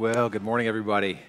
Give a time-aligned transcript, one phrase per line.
[0.00, 1.20] Well, good morning, everybody.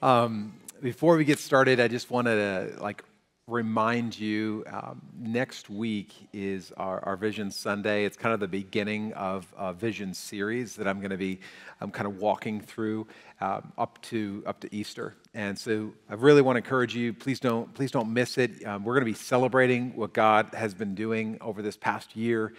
[0.00, 3.02] Um, before we get started, I just wanted to like
[3.48, 4.62] remind you.
[4.70, 8.04] Um, next week is our, our, Vision Sunday.
[8.04, 11.40] It's kind of the beginning of a Vision series that I'm going to be
[11.80, 13.08] I'm kind of walking through
[13.40, 15.16] um, up to up to Easter.
[15.34, 17.12] And so I really want to encourage you.
[17.12, 18.64] Please don't please don't miss it.
[18.64, 22.52] Um, we're going to be celebrating what God has been doing over this past year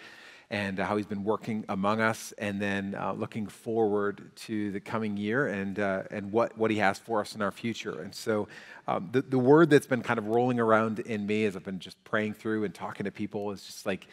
[0.49, 4.79] and uh, how he's been working among us, and then uh, looking forward to the
[4.79, 8.01] coming year and, uh, and what, what he has for us in our future.
[8.01, 8.47] And so,
[8.87, 11.79] um, the, the word that's been kind of rolling around in me as I've been
[11.79, 14.07] just praying through and talking to people is just like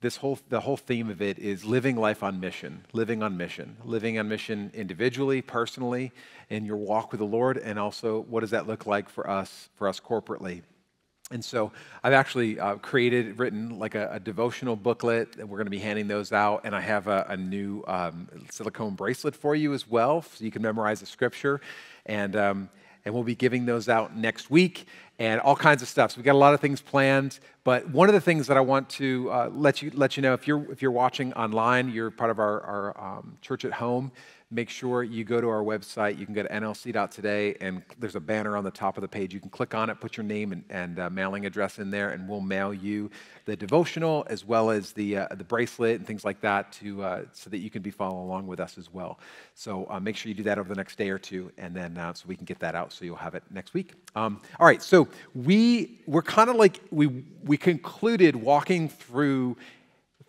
[0.00, 3.76] this whole the whole theme of it is living life on mission living on mission
[3.84, 6.12] living on mission individually personally
[6.48, 9.68] in your walk with the lord and also what does that look like for us
[9.76, 10.62] for us corporately
[11.32, 11.70] and so
[12.02, 15.78] I've actually uh, created, written like a, a, devotional booklet, and we're going to be
[15.78, 16.62] handing those out.
[16.64, 20.50] And I have a, a new um, silicone bracelet for you as well, so you
[20.50, 21.60] can memorize the scripture.
[22.04, 22.68] And, um,
[23.04, 24.88] and we'll be giving those out next week
[25.20, 26.10] and all kinds of stuff.
[26.10, 27.38] So we've got a lot of things planned.
[27.62, 30.32] But one of the things that I want to uh, let, you, let you know
[30.34, 34.10] if you're, if you're watching online, you're part of our, our um, church at home
[34.52, 36.18] make sure you go to our website.
[36.18, 39.32] You can go to nlc.today, and there's a banner on the top of the page.
[39.32, 42.10] You can click on it, put your name and, and uh, mailing address in there,
[42.10, 43.10] and we'll mail you
[43.44, 47.22] the devotional as well as the, uh, the bracelet and things like that to, uh,
[47.32, 49.20] so that you can be following along with us as well.
[49.54, 51.96] So uh, make sure you do that over the next day or two, and then
[51.96, 53.94] uh, so we can get that out so you'll have it next week.
[54.16, 57.06] Um, all right, so we, we're kind of like, we,
[57.44, 59.56] we concluded walking through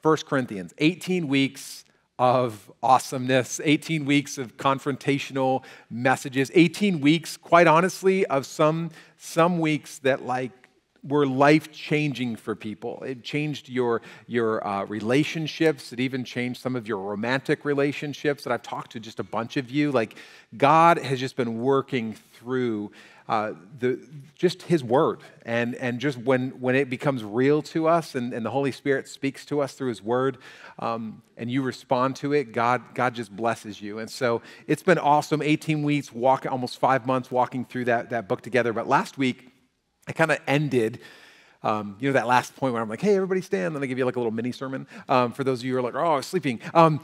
[0.04, 1.86] 1 Corinthians, 18 weeks
[2.22, 9.98] of awesomeness, 18 weeks of confrontational messages, 18 weeks, quite honestly, of some, some weeks
[9.98, 10.52] that like
[11.04, 13.02] were life changing for people.
[13.02, 15.92] It changed your, your uh, relationships.
[15.94, 19.58] It even changed some of your romantic relationships that I've talked to just a bunch
[19.58, 19.92] of you.
[19.92, 20.16] Like,
[20.56, 22.92] God has just been working through
[23.32, 23.98] uh, the,
[24.36, 25.22] just His Word.
[25.46, 29.08] And, and just when, when it becomes real to us and, and the Holy Spirit
[29.08, 30.38] speaks to us through His Word
[30.80, 34.00] um, and you respond to it, God, God just blesses you.
[34.00, 38.28] And so it's been awesome 18 weeks, walk, almost five months walking through that, that
[38.28, 38.74] book together.
[38.74, 39.48] But last week,
[40.10, 41.00] I kind of ended.
[41.64, 43.98] Um, you know that last point where I'm like, "Hey, everybody, stand!" Then I give
[43.98, 46.14] you like a little mini sermon um, for those of you who are like, "Oh,
[46.14, 47.02] I was sleeping." Um,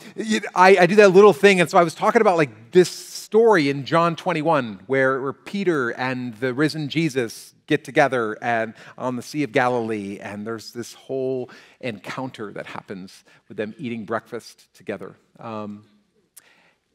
[0.56, 3.70] I, I, do that little thing, and so I was talking about like this story
[3.70, 9.22] in John 21 where, where Peter and the risen Jesus get together and on the
[9.22, 11.50] Sea of Galilee, and there's this whole
[11.82, 15.18] encounter that happens with them eating breakfast together.
[15.40, 15.84] Um,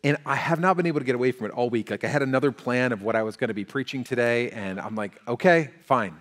[0.03, 1.91] and I have not been able to get away from it all week.
[1.91, 4.81] Like I had another plan of what I was going to be preaching today, and
[4.81, 6.17] I'm like, okay, fine,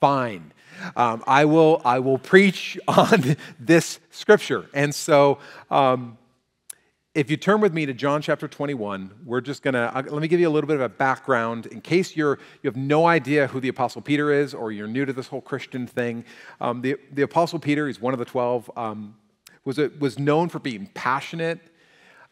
[0.00, 0.52] fine.
[0.96, 4.66] Um, I will I will preach on this scripture.
[4.74, 5.38] And so,
[5.70, 6.18] um,
[7.14, 10.28] if you turn with me to John chapter 21, we're just gonna uh, let me
[10.28, 13.48] give you a little bit of a background in case you're you have no idea
[13.48, 16.24] who the Apostle Peter is or you're new to this whole Christian thing.
[16.60, 18.70] Um, the the Apostle Peter, he's one of the twelve.
[18.76, 19.16] Um,
[19.64, 21.60] was, a, was known for being passionate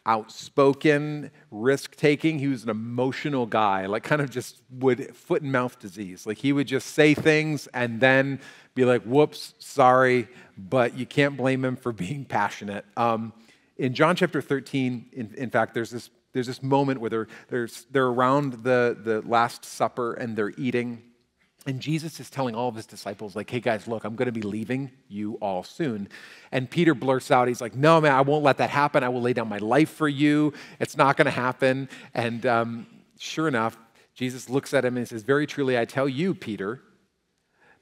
[0.07, 2.39] outspoken, risk taking.
[2.39, 6.25] He was an emotional guy, like kind of just would foot and mouth disease.
[6.25, 8.39] Like he would just say things and then
[8.73, 12.85] be like, whoops, sorry, but you can't blame him for being passionate.
[12.95, 13.33] Um,
[13.77, 17.69] in John chapter 13, in, in, fact, there's this, there's this moment where they're, they're,
[17.91, 21.03] they're around the, the Last Supper and they're eating.
[21.67, 24.31] And Jesus is telling all of his disciples, like, hey guys, look, I'm going to
[24.31, 26.07] be leaving you all soon.
[26.49, 29.03] And Peter blurts out, he's like, no, man, I won't let that happen.
[29.03, 30.53] I will lay down my life for you.
[30.79, 31.89] It's not going to happen.
[32.13, 32.87] And um,
[33.19, 33.77] sure enough,
[34.15, 36.81] Jesus looks at him and says, very truly, I tell you, Peter,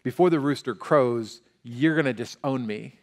[0.02, 2.98] before the rooster crows, you're going to disown me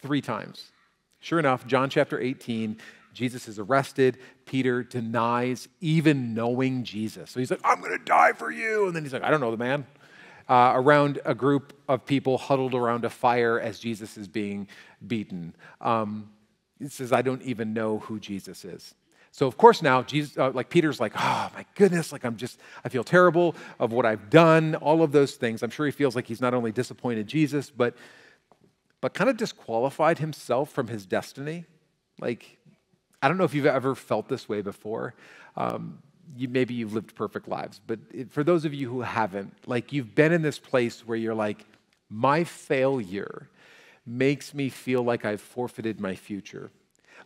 [0.00, 0.70] three times.
[1.18, 2.76] Sure enough, John chapter 18,
[3.12, 4.18] Jesus is arrested.
[4.46, 7.32] Peter denies even knowing Jesus.
[7.32, 8.86] So he's like, I'm going to die for you.
[8.86, 9.84] And then he's like, I don't know the man
[10.48, 14.68] uh, around a group of people huddled around a fire as Jesus is being
[15.06, 15.54] beaten.
[15.80, 16.30] Um,
[16.80, 18.94] it says, I don't even know who Jesus is.
[19.30, 22.60] So of course now, Jesus, uh, like Peter's like, oh my goodness, like I'm just,
[22.84, 25.62] I feel terrible of what I've done, all of those things.
[25.62, 27.96] I'm sure he feels like he's not only disappointed Jesus, but,
[29.00, 31.64] but kind of disqualified himself from his destiny.
[32.20, 32.58] Like,
[33.20, 35.14] I don't know if you've ever felt this way before.
[35.56, 35.98] Um,
[36.36, 37.98] you, maybe you've lived perfect lives, but
[38.30, 41.64] for those of you who haven't, like you've been in this place where you're like,
[42.08, 43.48] my failure
[44.06, 46.70] makes me feel like I've forfeited my future.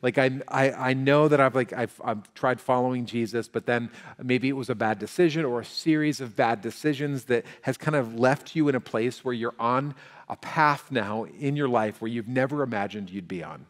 [0.00, 3.90] Like I, I, I know that I've like I've, I've tried following Jesus, but then
[4.22, 7.96] maybe it was a bad decision or a series of bad decisions that has kind
[7.96, 9.94] of left you in a place where you're on
[10.28, 13.66] a path now in your life where you've never imagined you'd be on.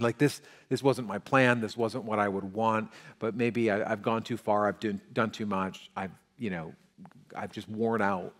[0.00, 3.88] Like this this wasn't my plan this wasn't what i would want but maybe I,
[3.88, 6.74] have gone too far i've done, done too much i've you know
[7.36, 8.34] i've just worn out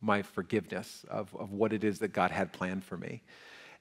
[0.00, 3.22] my forgiveness of, of what it is that god had planned for me.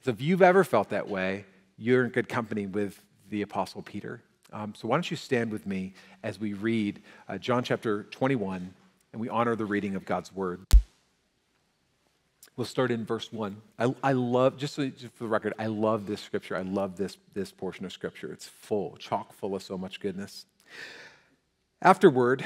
[0.02, 1.46] So if you've ever felt that way
[1.78, 4.22] you're in good company with the apostle peter.
[4.52, 5.94] Um, so why don't you stand with me
[6.24, 8.74] as we read uh, john chapter 21
[9.12, 10.66] and we honor the reading of god's word
[12.56, 13.62] We'll start in verse one.
[13.78, 16.56] I, I love, just, so, just for the record, I love this scripture.
[16.56, 18.32] I love this, this portion of scripture.
[18.32, 20.46] It's full, chock full of so much goodness.
[21.82, 22.44] Afterward,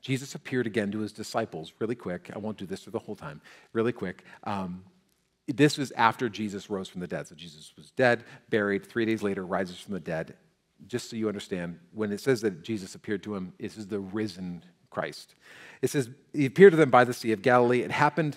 [0.00, 2.30] Jesus appeared again to his disciples really quick.
[2.34, 3.40] I won't do this for the whole time,
[3.72, 4.24] really quick.
[4.44, 4.84] Um,
[5.48, 7.26] this was after Jesus rose from the dead.
[7.26, 10.34] So Jesus was dead, buried, three days later, rises from the dead.
[10.86, 14.00] Just so you understand, when it says that Jesus appeared to him, this is the
[14.00, 15.34] risen Christ.
[15.80, 17.80] It says, He appeared to them by the Sea of Galilee.
[17.80, 18.36] It happened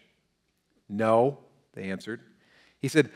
[0.91, 1.39] No,
[1.73, 2.21] they answered.
[2.79, 3.09] He said,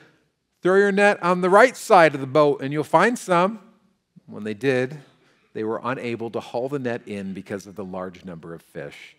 [0.61, 3.59] Throw your net on the right side of the boat and you'll find some.
[4.25, 4.97] When they did,
[5.53, 9.15] they were unable to haul the net in because of the large number of fish.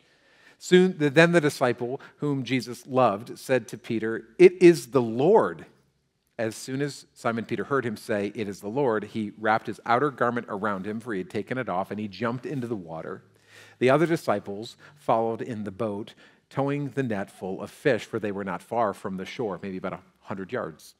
[0.58, 5.67] Soon, then the disciple whom Jesus loved said to Peter, It is the Lord.
[6.38, 9.81] As soon as Simon Peter heard him say, It is the Lord, he wrapped his
[9.87, 12.76] outer garment around him, for he had taken it off, and he jumped into the
[12.76, 13.23] water.
[13.79, 16.14] The other disciples followed in the boat
[16.51, 19.77] towing the net full of fish, for they were not far from the shore, maybe
[19.77, 20.95] about a hundred yards.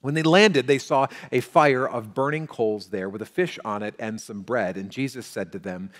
[0.00, 3.82] When they landed, they saw a fire of burning coals there with a fish on
[3.82, 4.76] it and some bread.
[4.76, 5.90] And Jesus said to them,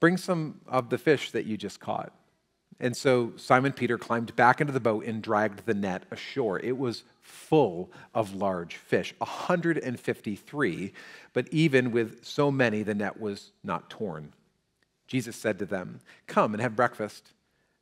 [0.00, 2.14] Bring some of the fish that you just caught.
[2.82, 6.58] And so Simon Peter climbed back into the boat and dragged the net ashore.
[6.58, 10.92] It was full of large fish, 153,
[11.34, 14.32] but even with so many, the net was not torn.
[15.06, 17.32] Jesus said to them, Come and have breakfast.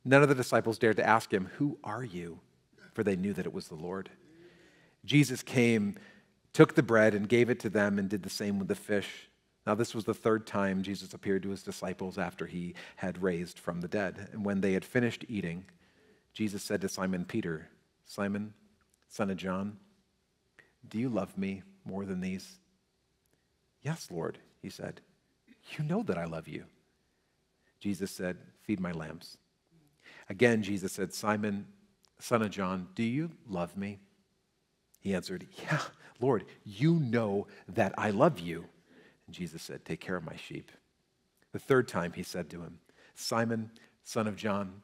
[0.05, 2.39] None of the disciples dared to ask him, Who are you?
[2.93, 4.09] For they knew that it was the Lord.
[5.05, 5.95] Jesus came,
[6.53, 9.29] took the bread, and gave it to them, and did the same with the fish.
[9.67, 13.59] Now, this was the third time Jesus appeared to his disciples after he had raised
[13.59, 14.29] from the dead.
[14.31, 15.65] And when they had finished eating,
[16.33, 17.69] Jesus said to Simon Peter,
[18.05, 18.53] Simon,
[19.07, 19.77] son of John,
[20.87, 22.57] do you love me more than these?
[23.81, 25.01] Yes, Lord, he said.
[25.77, 26.65] You know that I love you.
[27.79, 29.37] Jesus said, Feed my lambs.
[30.29, 31.65] Again, Jesus said, Simon,
[32.19, 33.99] son of John, do you love me?
[34.99, 35.81] He answered, Yeah,
[36.19, 38.65] Lord, you know that I love you.
[39.25, 40.71] And Jesus said, Take care of my sheep.
[41.51, 42.79] The third time he said to him,
[43.15, 43.71] Simon,
[44.03, 44.81] son of John,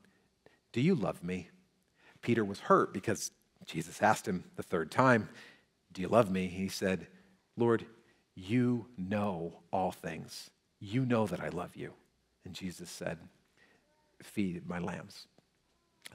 [0.74, 1.50] do you love me?
[2.22, 3.32] Peter was hurt because
[3.66, 5.30] Jesus asked him the third time,
[5.94, 6.48] Do you love me?
[6.48, 7.08] He said,
[7.56, 7.86] Lord,
[8.34, 10.50] you know all things.
[10.80, 11.94] You know that I love you.
[12.44, 13.20] And Jesus said,
[14.22, 15.28] Feed my lambs.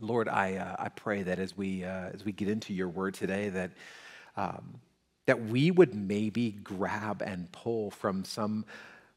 [0.01, 3.15] Lord, I, uh, I pray that as we, uh, as we get into your word
[3.15, 3.71] today, that,
[4.37, 4.81] um,
[5.27, 8.65] that we would maybe grab and pull from some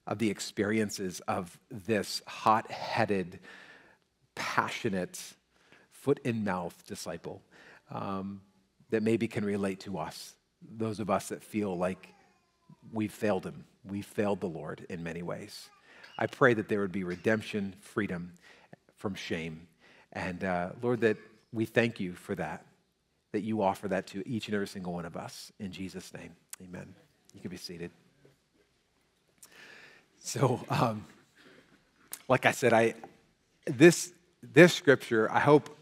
[0.08, 3.40] of the experiences of this hot headed,
[4.36, 5.19] passionate,
[5.92, 7.42] foot in mouth disciple
[7.90, 8.42] um,
[8.90, 10.36] that maybe can relate to us,
[10.78, 12.09] those of us that feel like
[12.92, 15.69] we've failed him, we've failed the Lord in many ways.
[16.18, 18.33] I pray that there would be redemption, freedom
[18.97, 19.68] from shame
[20.14, 21.18] and uh, Lord, that
[21.52, 22.66] we thank you for that,
[23.32, 25.52] that you offer that to each and every single one of us.
[25.60, 26.94] In Jesus' name, amen.
[27.34, 27.92] You can be seated.
[30.20, 31.06] So, um,
[32.30, 32.94] like I said, I
[33.66, 35.76] this this scripture, I hope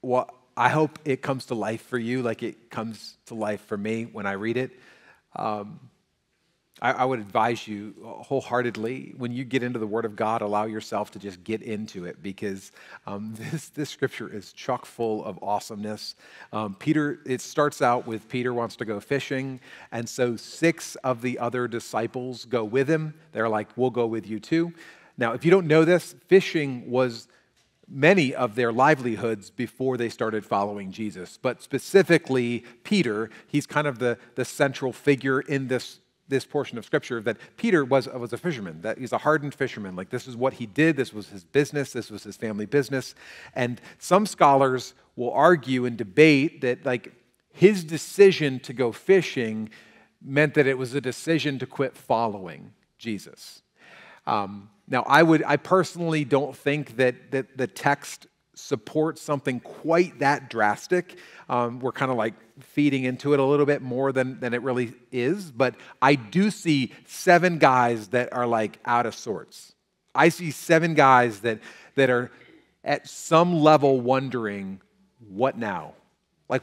[0.00, 3.76] what I hope it comes to life for you, like it comes to life for
[3.76, 4.72] me when I read it.
[5.36, 5.78] Um,
[6.80, 10.64] I, I, would advise you wholeheartedly when you get into the Word of God, allow
[10.64, 12.72] yourself to just get into it because
[13.06, 16.14] um, this, this scripture is chock full of awesomeness.
[16.52, 19.60] Um, Peter, it starts out with Peter wants to go fishing,
[19.92, 23.14] and so six of the other disciples go with him.
[23.32, 24.72] They're like, We'll go with you too.
[25.16, 27.28] Now, if you don't know this, fishing was
[27.88, 31.38] many of their livelihoods before they started following Jesus.
[31.40, 36.84] But specifically, Peter, he's kind of the, the central figure in this this portion of
[36.84, 39.96] scripture that Peter was, was a fisherman, that he's a hardened fisherman.
[39.96, 43.14] Like, this is what he did, this was his business, this was his family business.
[43.54, 47.12] And some scholars will argue and debate that, like,
[47.52, 49.70] his decision to go fishing
[50.22, 53.62] meant that it was a decision to quit following Jesus.
[54.26, 58.26] Um, now, I would, I personally don't think that, that the text
[58.58, 61.16] supports something quite that drastic.
[61.48, 64.62] Um, we're kind of like feeding into it a little bit more than, than it
[64.62, 69.74] really is, but I do see seven guys that are like out of sorts.
[70.14, 71.60] I see seven guys that,
[71.94, 72.30] that are
[72.82, 74.80] at some level wondering,
[75.28, 75.94] what now?
[76.48, 76.62] Like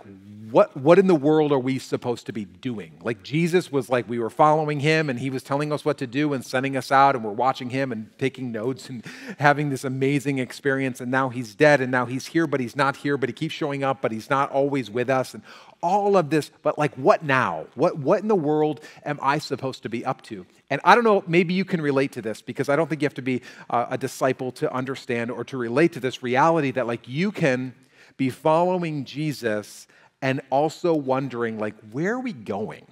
[0.49, 2.97] what what in the world are we supposed to be doing?
[3.03, 6.07] Like jesus was like we were following him and he was telling us what to
[6.07, 9.05] do and sending us out and we're watching him and taking notes and
[9.39, 12.97] having this amazing experience and now he's dead and now he's here but he's not
[12.97, 15.43] here but he keeps showing up but he's not always with us and
[15.81, 16.51] all of this.
[16.63, 17.67] But like what now?
[17.75, 20.45] What what in the world am i supposed to be up to?
[20.69, 23.05] And i don't know maybe you can relate to this because i don't think you
[23.05, 26.87] have to be uh, a disciple to understand or to relate to this reality that
[26.87, 27.75] like you can
[28.17, 29.87] be following Jesus
[30.21, 32.85] and also wondering, like, where are we going?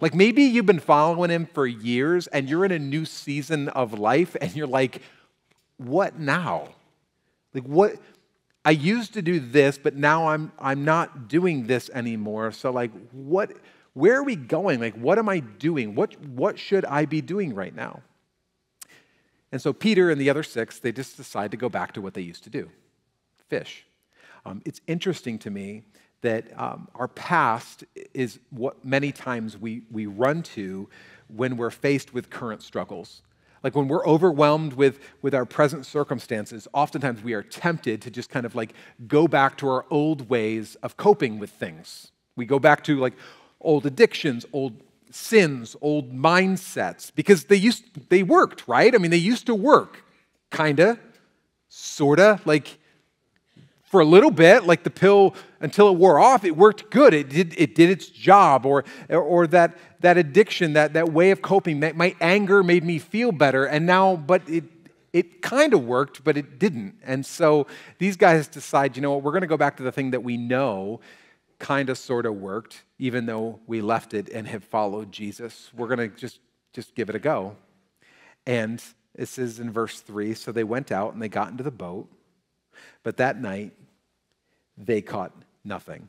[0.00, 3.98] Like maybe you've been following him for years and you're in a new season of
[3.98, 5.00] life and you're like,
[5.78, 6.68] what now?
[7.54, 7.96] Like what
[8.64, 12.52] I used to do this, but now I'm I'm not doing this anymore.
[12.52, 13.52] So like what
[13.94, 14.80] where are we going?
[14.80, 15.94] Like what am I doing?
[15.94, 18.02] What what should I be doing right now?
[19.50, 22.12] And so Peter and the other six, they just decide to go back to what
[22.12, 22.70] they used to do
[23.48, 23.86] fish.
[24.44, 25.82] Um, it's interesting to me
[26.22, 27.84] that um, our past
[28.14, 30.88] is what many times we, we run to
[31.28, 33.22] when we're faced with current struggles.
[33.62, 38.30] Like when we're overwhelmed with, with our present circumstances, oftentimes we are tempted to just
[38.30, 38.74] kind of like
[39.08, 42.12] go back to our old ways of coping with things.
[42.36, 43.14] We go back to like
[43.60, 48.94] old addictions, old sins, old mindsets, because they used they worked, right?
[48.94, 50.04] I mean, they used to work,
[50.50, 50.98] kinda,
[51.68, 52.40] sorta.
[52.44, 52.78] Like
[53.86, 57.14] for a little bit, like the pill until it wore off, it worked good.
[57.14, 58.66] It did, it did its job.
[58.66, 63.32] Or, or that, that addiction, that, that way of coping, my anger made me feel
[63.32, 63.64] better.
[63.64, 64.64] And now, but it,
[65.12, 66.96] it kind of worked, but it didn't.
[67.04, 69.92] And so these guys decide, you know what, we're going to go back to the
[69.92, 71.00] thing that we know
[71.58, 75.70] kind of sort of worked, even though we left it and have followed Jesus.
[75.74, 76.40] We're going to just,
[76.72, 77.56] just give it a go.
[78.46, 78.82] And
[79.14, 82.10] it says in verse 3 so they went out and they got into the boat
[83.02, 83.72] but that night,
[84.76, 85.32] they caught
[85.64, 86.08] nothing.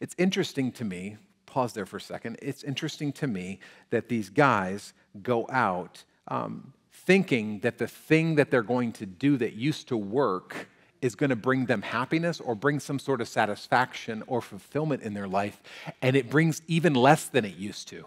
[0.00, 2.38] It's interesting to me, pause there for a second.
[2.42, 3.58] It's interesting to me
[3.90, 9.36] that these guys go out um, thinking that the thing that they're going to do
[9.38, 10.68] that used to work
[11.00, 15.14] is going to bring them happiness or bring some sort of satisfaction or fulfillment in
[15.14, 15.62] their life,
[16.02, 18.04] and it brings even less than it used to.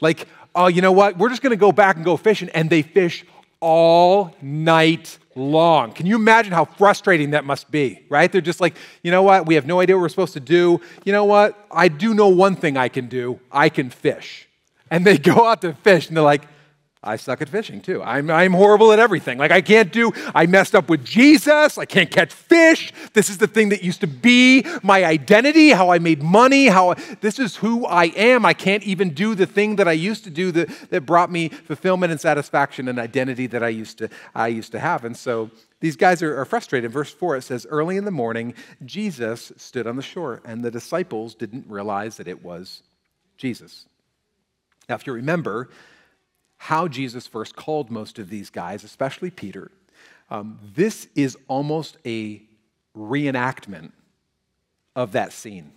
[0.00, 1.18] Like, oh, you know what?
[1.18, 3.24] We're just going to go back and go fishing, and they fish
[3.60, 5.92] all night long.
[5.92, 8.30] Can you imagine how frustrating that must be, right?
[8.30, 9.46] They're just like, you know what?
[9.46, 10.80] We have no idea what we're supposed to do.
[11.04, 11.66] You know what?
[11.70, 14.48] I do know one thing I can do I can fish.
[14.90, 16.42] And they go out to fish and they're like,
[17.02, 18.02] I suck at fishing too.
[18.02, 19.38] I'm, I'm horrible at everything.
[19.38, 21.78] Like, I can't do, I messed up with Jesus.
[21.78, 22.92] I can't catch fish.
[23.14, 26.94] This is the thing that used to be my identity, how I made money, how
[27.22, 28.44] this is who I am.
[28.44, 31.48] I can't even do the thing that I used to do that, that brought me
[31.48, 35.06] fulfillment and satisfaction and identity that I used to, I used to have.
[35.06, 36.92] And so these guys are, are frustrated.
[36.92, 38.52] Verse 4, it says, Early in the morning,
[38.84, 42.82] Jesus stood on the shore, and the disciples didn't realize that it was
[43.38, 43.86] Jesus.
[44.86, 45.70] Now, if you remember,
[46.62, 49.70] how Jesus first called most of these guys, especially Peter.
[50.28, 52.42] Um, this is almost a
[52.94, 53.92] reenactment
[54.94, 55.72] of that scene.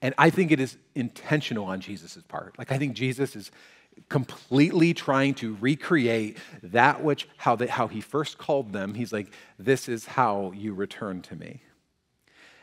[0.00, 2.56] And I think it is intentional on Jesus' part.
[2.60, 3.50] Like, I think Jesus is
[4.08, 8.94] completely trying to recreate that which, how, they, how he first called them.
[8.94, 11.60] He's like, this is how you return to me.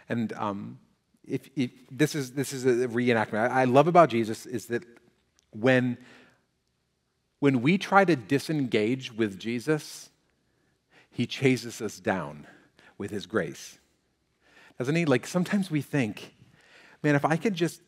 [0.07, 0.79] And um,
[1.27, 3.51] if, if, this, is, this is a reenactment.
[3.51, 4.83] I, I love about Jesus is that
[5.51, 5.97] when
[7.39, 10.10] when we try to disengage with Jesus,
[11.12, 12.48] he chases us down
[12.98, 13.77] with his grace.
[14.77, 15.06] Doesn't he?
[15.06, 16.36] Like sometimes we think,
[17.03, 17.82] man, if I could just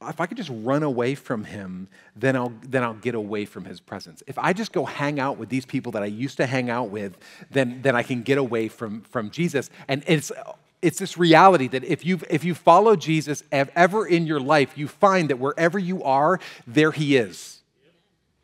[0.00, 3.64] if I could just run away from him, then I'll, then I'll get away from
[3.64, 4.22] his presence.
[4.28, 6.90] If I just go hang out with these people that I used to hang out
[6.90, 7.18] with,
[7.50, 9.70] then, then I can get away from, from Jesus.
[9.88, 10.30] And it's,
[10.82, 14.86] it's this reality that if, you've, if you follow Jesus ever in your life, you
[14.86, 17.57] find that wherever you are, there he is.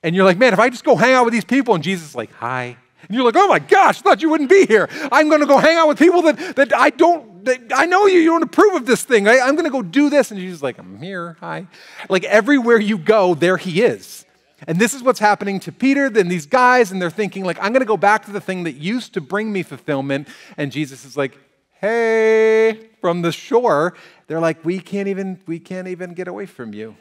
[0.04, 2.10] And you're like, man, if I just go hang out with these people, and Jesus
[2.10, 2.76] is like, hi.
[3.08, 4.86] And you're like, oh my gosh, thought you wouldn't be here.
[5.10, 8.06] I'm going to go hang out with people that, that I don't, that I know
[8.06, 9.26] you, you don't approve of this thing.
[9.26, 10.30] I, I'm going to go do this.
[10.30, 11.66] And Jesus is like, I'm here, hi.
[12.10, 14.26] Like everywhere you go, there he is.
[14.66, 17.72] And this is what's happening to Peter, then these guys, and they're thinking, like, I'm
[17.72, 20.28] going to go back to the thing that used to bring me fulfillment.
[20.58, 21.38] And Jesus is like,
[21.80, 23.94] hey, from the shore,
[24.26, 26.96] they're like, we can't even, we can't even get away from you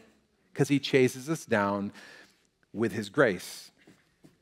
[0.53, 1.91] because he chases us down
[2.73, 3.71] with his grace.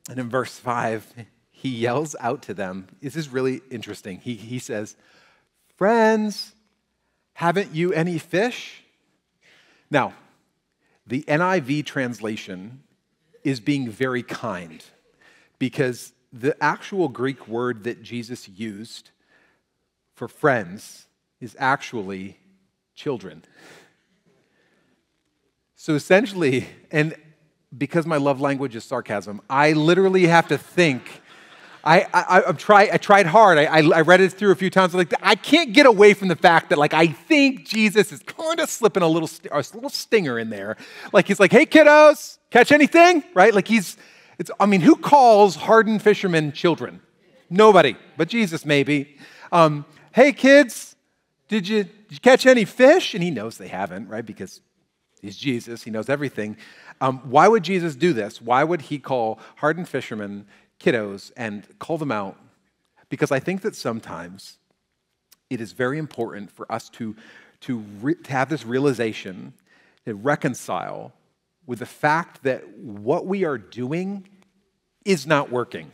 [0.09, 1.13] And in verse 5,
[1.51, 2.87] he yells out to them.
[3.01, 4.19] This is really interesting.
[4.19, 4.95] He, he says,
[5.77, 6.53] Friends,
[7.33, 8.83] haven't you any fish?
[9.89, 10.13] Now,
[11.05, 12.83] the NIV translation
[13.43, 14.83] is being very kind
[15.59, 19.09] because the actual Greek word that Jesus used
[20.13, 21.07] for friends
[21.39, 22.37] is actually
[22.95, 23.43] children.
[25.75, 27.15] So essentially, and
[27.77, 31.21] because my love language is sarcasm, I literally have to think.
[31.83, 33.57] I, I, I've tried, I tried hard.
[33.57, 34.93] I, I, read it through a few times.
[34.93, 38.59] Like, I can't get away from the fact that, like, I think Jesus is kind
[38.59, 40.77] of slipping a little, a little stinger in there.
[41.11, 43.23] Like, he's like, hey, kiddos, catch anything?
[43.33, 43.53] Right?
[43.53, 43.97] Like, he's,
[44.37, 47.01] it's, I mean, who calls hardened fishermen children?
[47.49, 49.17] Nobody, but Jesus maybe.
[49.51, 50.95] Um, hey, kids,
[51.47, 53.13] did you, did you catch any fish?
[53.13, 54.25] And he knows they haven't, right?
[54.25, 54.61] Because
[55.21, 56.57] he's Jesus, he knows everything.
[57.01, 58.41] Um, why would Jesus do this?
[58.41, 60.45] Why would he call hardened fishermen
[60.79, 62.37] kiddos and call them out?
[63.09, 64.59] Because I think that sometimes
[65.49, 67.15] it is very important for us to,
[67.61, 69.53] to, re- to have this realization,
[70.05, 71.11] to reconcile
[71.65, 74.27] with the fact that what we are doing
[75.03, 75.91] is not working.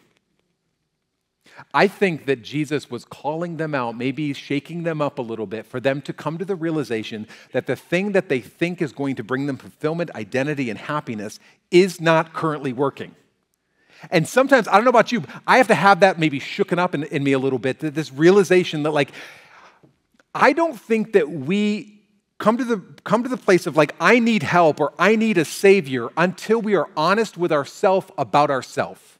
[1.74, 5.66] I think that Jesus was calling them out, maybe shaking them up a little bit
[5.66, 9.16] for them to come to the realization that the thing that they think is going
[9.16, 11.40] to bring them fulfillment, identity, and happiness
[11.72, 13.16] is not currently working.
[14.12, 16.94] And sometimes, I don't know about you, I have to have that maybe shooken up
[16.94, 19.12] in, in me a little bit, that this realization that, like,
[20.36, 21.98] I don't think that we
[22.38, 25.38] come to the come to the place of like I need help or I need
[25.38, 29.17] a savior until we are honest with ourselves about ourselves.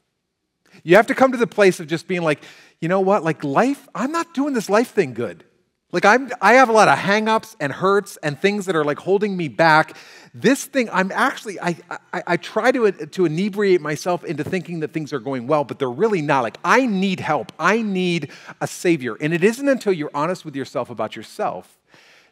[0.82, 2.42] You have to come to the place of just being like,
[2.80, 3.24] you know what?
[3.24, 5.44] Like life, I'm not doing this life thing good.
[5.90, 8.98] Like I'm, I have a lot of hangups and hurts and things that are like
[8.98, 9.96] holding me back.
[10.34, 11.76] This thing, I'm actually, I,
[12.12, 15.78] I, I try to, to inebriate myself into thinking that things are going well, but
[15.78, 16.42] they're really not.
[16.42, 17.52] Like I need help.
[17.58, 19.16] I need a savior.
[19.18, 21.78] And it isn't until you're honest with yourself about yourself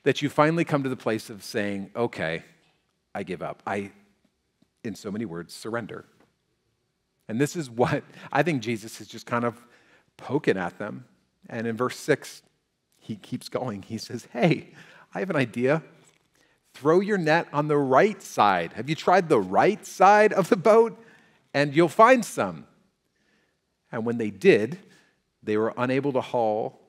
[0.02, 2.44] that you finally come to the place of saying, okay,
[3.14, 3.62] I give up.
[3.66, 3.90] I,
[4.84, 6.04] in so many words, surrender.
[7.28, 9.60] And this is what I think Jesus is just kind of
[10.16, 11.06] poking at them.
[11.48, 12.42] And in verse 6,
[12.98, 13.82] he keeps going.
[13.82, 14.72] He says, Hey,
[15.14, 15.82] I have an idea.
[16.74, 18.74] Throw your net on the right side.
[18.74, 21.02] Have you tried the right side of the boat?
[21.54, 22.66] And you'll find some.
[23.90, 24.78] And when they did,
[25.42, 26.80] they were unable to haul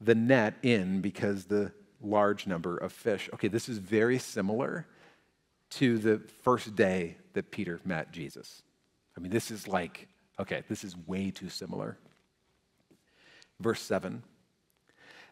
[0.00, 3.28] the net in because the large number of fish.
[3.34, 4.86] Okay, this is very similar
[5.70, 8.62] to the first day that Peter met Jesus.
[9.16, 11.96] I mean, this is like, okay, this is way too similar.
[13.60, 14.22] Verse 7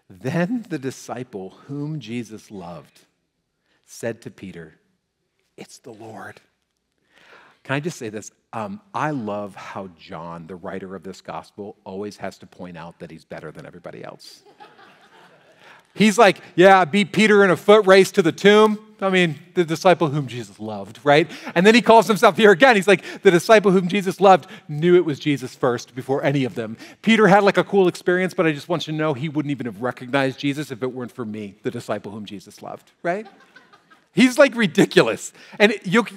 [0.09, 3.01] Then the disciple whom Jesus loved
[3.85, 4.75] said to Peter,
[5.57, 6.41] It's the Lord.
[7.65, 8.33] Can I just say this?
[8.53, 12.99] Um, I love how John, the writer of this gospel, always has to point out
[12.99, 14.43] that he's better than everybody else.
[15.95, 18.92] He's like, yeah, beat Peter in a foot race to the tomb.
[19.03, 21.31] I mean, the disciple whom Jesus loved, right?
[21.55, 22.77] And then he calls himself here again.
[22.77, 26.55] He's like, the disciple whom Jesus loved knew it was Jesus first before any of
[26.55, 26.77] them.
[27.03, 29.51] Peter had like a cool experience, but I just want you to know he wouldn't
[29.51, 33.27] even have recognized Jesus if it weren't for me, the disciple whom Jesus loved, right?
[34.15, 35.33] He's like ridiculous.
[35.59, 35.73] And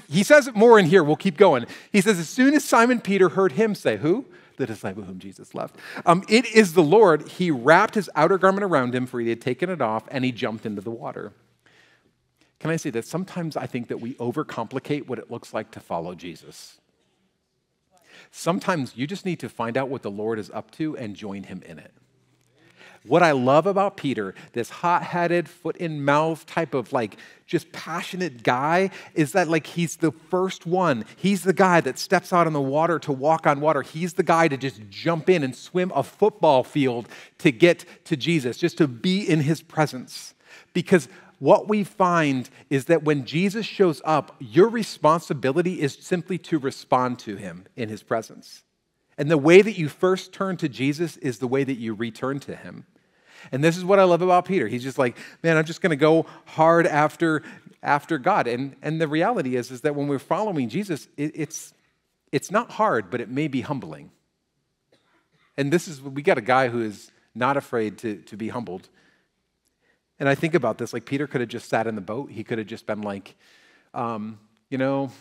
[0.10, 1.04] he says it more in here.
[1.04, 1.66] We'll keep going.
[1.92, 4.26] He says, as soon as Simon Peter heard him say, Who?
[4.58, 5.76] the disciple whom Jesus loved.
[6.06, 7.28] Um, it is the Lord.
[7.28, 10.32] He wrapped his outer garment around him, for he had taken it off, and he
[10.32, 11.34] jumped into the water.
[12.60, 15.80] Can I say that sometimes I think that we overcomplicate what it looks like to
[15.80, 16.80] follow Jesus?
[18.32, 21.44] Sometimes you just need to find out what the Lord is up to and join
[21.44, 21.92] him in it.
[23.08, 27.72] What I love about Peter, this hot headed, foot in mouth type of like just
[27.72, 31.06] passionate guy, is that like he's the first one.
[31.16, 33.84] He's the guy that steps out on the water to walk on water.
[33.84, 37.08] He's the guy to just jump in and swim a football field
[37.40, 40.34] to get to Jesus, just to be in his presence.
[40.74, 41.08] Because
[41.40, 47.20] what we find is that when Jesus shows up, your responsibility is simply to respond
[47.20, 48.64] to him in his presence.
[49.18, 52.40] And the way that you first turn to Jesus is the way that you return
[52.42, 52.86] to him.
[53.52, 54.68] And this is what I love about Peter.
[54.68, 57.44] He's just like, man, I'm just going to go hard after,
[57.84, 58.48] after God.
[58.48, 61.74] And, and the reality is, is that when we're following Jesus, it, it's,
[62.32, 64.12] it's not hard, but it may be humbling.
[65.58, 68.90] And this is, we got a guy who is not afraid to, to be humbled.
[70.20, 72.32] And I think about this like Peter could have just sat in the boat.
[72.32, 73.36] He could have just been like,
[73.94, 75.12] um, you know,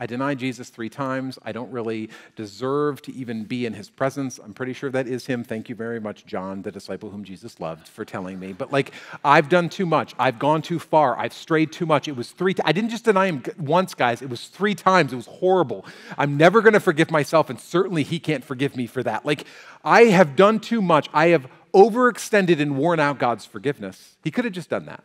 [0.00, 1.40] I deny Jesus three times.
[1.42, 4.38] I don't really deserve to even be in his presence.
[4.38, 5.42] I'm pretty sure that is him.
[5.42, 8.52] Thank you very much, John, the disciple whom Jesus loved, for telling me.
[8.52, 8.92] But like,
[9.24, 10.14] I've done too much.
[10.16, 11.18] I've gone too far.
[11.18, 12.06] I've strayed too much.
[12.06, 12.54] It was three.
[12.64, 14.22] I didn't just deny him once, guys.
[14.22, 15.12] It was three times.
[15.12, 15.84] It was horrible.
[16.16, 19.26] I'm never going to forgive myself, and certainly he can't forgive me for that.
[19.26, 19.46] Like,
[19.82, 21.08] I have done too much.
[21.12, 24.16] I have overextended and worn out God's forgiveness.
[24.22, 25.04] He could have just done that.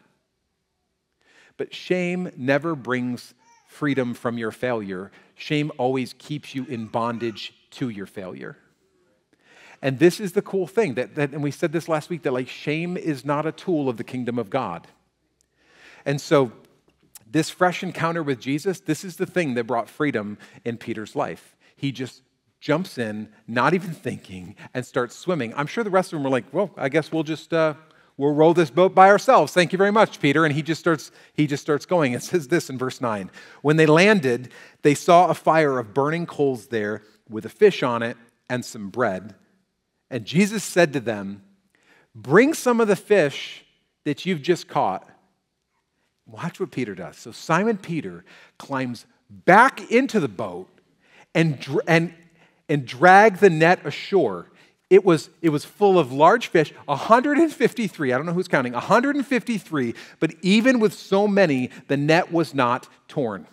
[1.57, 3.33] But shame never brings
[3.67, 5.11] freedom from your failure.
[5.35, 8.57] Shame always keeps you in bondage to your failure.
[9.81, 12.31] And this is the cool thing that, that, and we said this last week, that
[12.31, 14.87] like shame is not a tool of the kingdom of God.
[16.05, 16.51] And so,
[17.29, 21.55] this fresh encounter with Jesus, this is the thing that brought freedom in Peter's life.
[21.75, 22.21] He just
[22.63, 25.53] jumps in, not even thinking, and starts swimming.
[25.55, 27.73] I'm sure the rest of them were like, well, I guess we'll just, uh,
[28.15, 29.51] we'll row this boat by ourselves.
[29.51, 30.45] Thank you very much, Peter.
[30.45, 32.13] And he just starts, he just starts going.
[32.13, 33.29] It says this in verse 9.
[33.63, 34.49] When they landed,
[34.81, 38.15] they saw a fire of burning coals there with a fish on it
[38.49, 39.35] and some bread.
[40.09, 41.43] And Jesus said to them,
[42.15, 43.65] Bring some of the fish
[44.05, 45.09] that you've just caught.
[46.27, 47.17] Watch what Peter does.
[47.17, 48.23] So Simon Peter
[48.57, 50.69] climbs back into the boat
[51.33, 52.13] and, and,
[52.69, 54.47] and drag the net ashore
[54.93, 58.13] it was, it was full of large fish, 153.
[58.13, 59.95] I don't know who's counting, 153.
[60.19, 63.47] But even with so many, the net was not torn.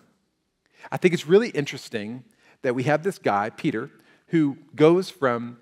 [0.93, 2.25] I think it's really interesting
[2.61, 3.91] that we have this guy, Peter,
[4.27, 5.57] who goes from,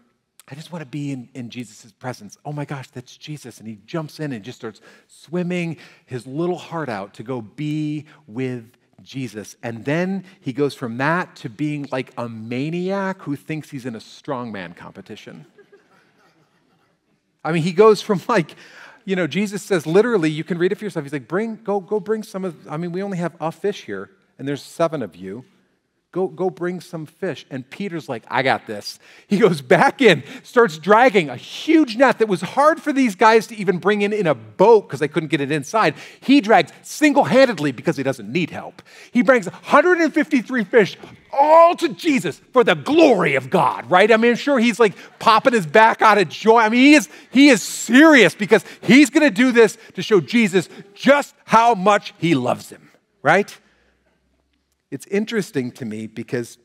[0.48, 2.36] I just want to be in, in Jesus' presence.
[2.44, 3.60] Oh my gosh, that's Jesus.
[3.60, 8.06] And he jumps in and just starts swimming his little heart out to go be
[8.26, 8.64] with
[9.02, 9.56] Jesus.
[9.62, 13.94] And then he goes from that to being like a maniac who thinks he's in
[13.94, 15.46] a strongman competition.
[17.44, 18.56] I mean, he goes from like,
[19.04, 21.04] you know, Jesus says literally, you can read it for yourself.
[21.04, 23.84] He's like, bring, go, go bring some of, I mean, we only have a fish
[23.84, 25.44] here, and there's seven of you.
[26.10, 27.44] Go, go bring some fish.
[27.50, 28.98] And Peter's like, I got this.
[29.26, 33.46] He goes back in, starts dragging a huge net that was hard for these guys
[33.48, 35.94] to even bring in in a boat because they couldn't get it inside.
[36.20, 38.80] He drags single handedly because he doesn't need help.
[39.12, 40.96] He brings 153 fish
[41.30, 44.10] all to Jesus for the glory of God, right?
[44.10, 46.60] I mean, I'm sure he's like popping his back out of joy.
[46.60, 50.20] I mean, he is, he is serious because he's going to do this to show
[50.20, 52.90] Jesus just how much he loves him,
[53.22, 53.54] right?
[54.90, 56.58] It's interesting to me because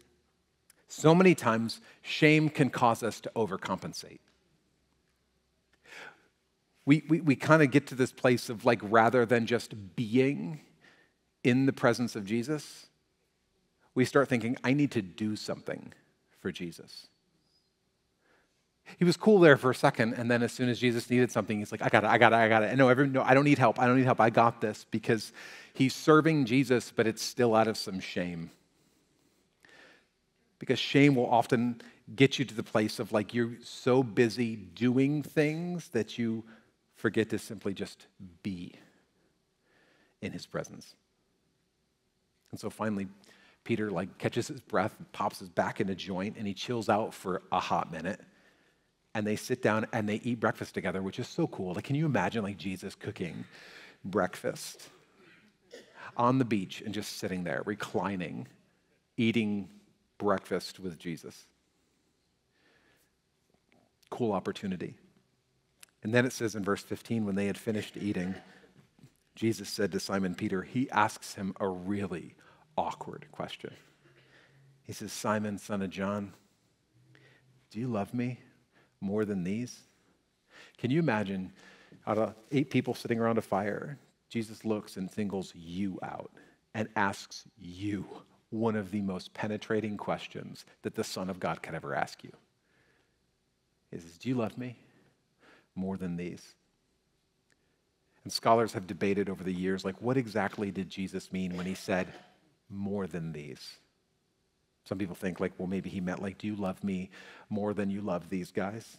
[0.88, 4.19] so many times shame can cause us to overcompensate.
[6.86, 10.62] We, we, we kind of get to this place of like, rather than just being
[11.43, 12.88] in the presence of Jesus,
[13.95, 15.93] we start thinking, I need to do something
[16.39, 17.07] for Jesus.
[19.00, 21.60] He was cool there for a second, and then as soon as Jesus needed something,
[21.60, 22.69] he's like, I got it, I got it, I got it.
[22.69, 24.86] And no, every, no, I don't need help, I don't need help, I got this
[24.91, 25.32] because
[25.74, 28.52] he's serving Jesus, but it's still out of some shame.
[30.60, 31.82] Because shame will often
[32.15, 36.43] get you to the place of like you're so busy doing things that you
[36.96, 38.08] forget to simply just
[38.43, 38.74] be
[40.22, 40.96] in his presence.
[42.52, 43.08] And so finally,
[43.63, 47.13] Peter like catches his breath, pops his back in a joint, and he chills out
[47.13, 48.19] for a hot minute.
[49.15, 51.73] And they sit down and they eat breakfast together, which is so cool.
[51.73, 53.45] Like, can you imagine like Jesus cooking
[54.04, 54.89] breakfast
[56.17, 58.47] on the beach and just sitting there, reclining,
[59.17, 59.69] eating
[60.17, 61.45] breakfast with Jesus?
[64.10, 64.95] Cool opportunity.
[66.02, 68.36] And then it says in verse 15, when they had finished eating,
[69.36, 72.36] Jesus said to Simon Peter, he asks him a really
[72.78, 73.73] awkward question.
[74.84, 76.34] He says, Simon, son of John,
[77.71, 78.39] do you love me
[79.03, 79.81] more than these?
[80.77, 81.51] Can you imagine
[82.07, 83.97] out of eight people sitting around a fire,
[84.29, 86.31] Jesus looks and singles you out
[86.73, 88.05] and asks you
[88.49, 92.31] one of the most penetrating questions that the Son of God could ever ask you.
[93.91, 94.77] Says, Do you love me
[95.75, 96.55] more than these?
[98.23, 101.75] And scholars have debated over the years, like, what exactly did Jesus mean when he
[101.75, 102.07] said,
[102.73, 103.77] more than these.
[104.86, 107.10] Some people think, like, well, maybe he meant, like, do you love me
[107.50, 108.98] more than you love these guys?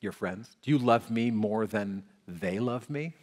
[0.00, 0.56] Your friends?
[0.62, 3.14] Do you love me more than they love me?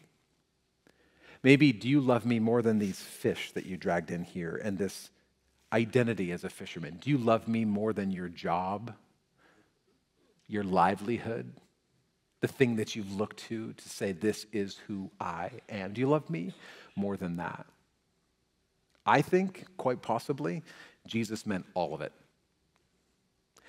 [1.43, 4.77] Maybe, do you love me more than these fish that you dragged in here and
[4.77, 5.09] this
[5.71, 6.97] identity as a fisherman?
[7.01, 8.93] Do you love me more than your job,
[10.47, 11.51] your livelihood,
[12.39, 15.93] the thing that you've looked to to say, this is who I am?
[15.93, 16.53] Do you love me
[16.95, 17.65] more than that?
[19.05, 20.63] I think, quite possibly,
[21.07, 22.11] Jesus meant all of it.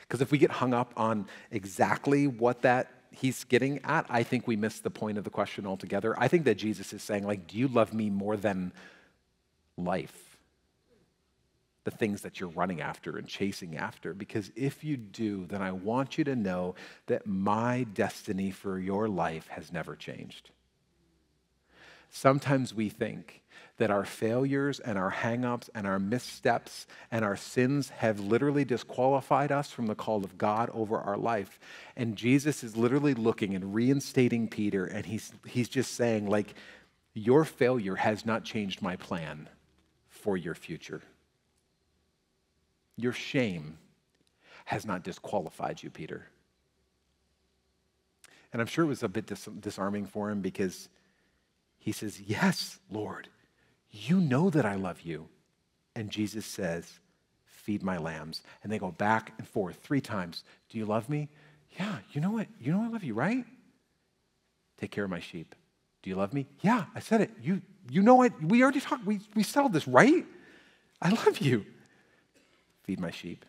[0.03, 4.47] Because if we get hung up on exactly what that he's getting at, I think
[4.47, 6.15] we miss the point of the question altogether.
[6.19, 8.73] I think that Jesus is saying, like, do you love me more than
[9.77, 10.25] life?
[11.85, 14.15] the things that you're running after and chasing after.
[14.15, 16.75] Because if you do, then I want you to know
[17.07, 20.51] that my destiny for your life has never changed.
[22.11, 23.43] Sometimes we think
[23.77, 29.51] that our failures and our hangups and our missteps and our sins have literally disqualified
[29.51, 31.59] us from the call of God over our life.
[31.97, 36.55] And Jesus is literally looking and reinstating Peter, and he's, he's just saying, like,
[37.15, 39.49] your failure has not changed my plan
[40.09, 41.03] for your future.
[42.97, 43.79] Your shame
[44.67, 46.29] has not disqualified you, Peter.
[48.53, 50.89] And I'm sure it was a bit dis- disarming for him because
[51.85, 53.29] he says, Yes, Lord,
[53.91, 55.29] you know that I love you.
[55.95, 56.91] And Jesus says,
[57.45, 58.43] Feed my lambs.
[58.63, 60.45] And they go back and forth three times.
[60.71, 61.29] Do you love me?
[61.79, 62.47] Yeah, you know what?
[62.59, 63.45] You know I love you, right?
[64.81, 65.55] Take care of my sheep.
[66.03, 66.47] Do you love me?
[66.63, 67.31] Yeah, I said it.
[67.43, 68.33] You, you know what?
[68.43, 69.05] We already talked.
[69.05, 70.25] We, we settled this, right?
[71.03, 71.67] I love you.
[72.85, 73.45] Feed my sheep.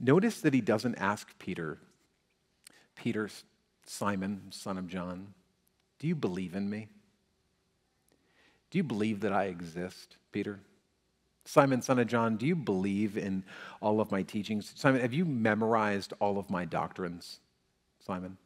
[0.00, 1.78] Notice that he doesn't ask Peter,
[2.96, 3.28] Peter,
[3.90, 5.34] Simon, son of John,
[5.98, 6.86] do you believe in me?
[8.70, 10.60] Do you believe that I exist, Peter?
[11.44, 13.42] Simon, son of John, do you believe in
[13.82, 14.72] all of my teachings?
[14.76, 17.40] Simon, have you memorized all of my doctrines?
[17.98, 18.38] Simon?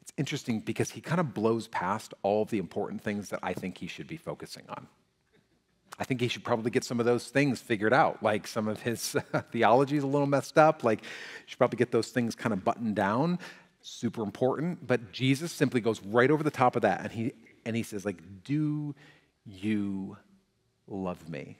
[0.00, 3.52] It's interesting because he kind of blows past all of the important things that I
[3.52, 4.88] think he should be focusing on.
[6.00, 8.20] I think he should probably get some of those things figured out.
[8.20, 9.14] Like some of his
[9.52, 10.82] theology is a little messed up.
[10.82, 11.08] Like, you
[11.46, 13.38] should probably get those things kind of buttoned down.
[13.82, 14.86] Super important.
[14.86, 17.32] But Jesus simply goes right over the top of that and he,
[17.66, 18.94] and he says, like, do
[19.44, 20.16] you
[20.86, 21.58] love me?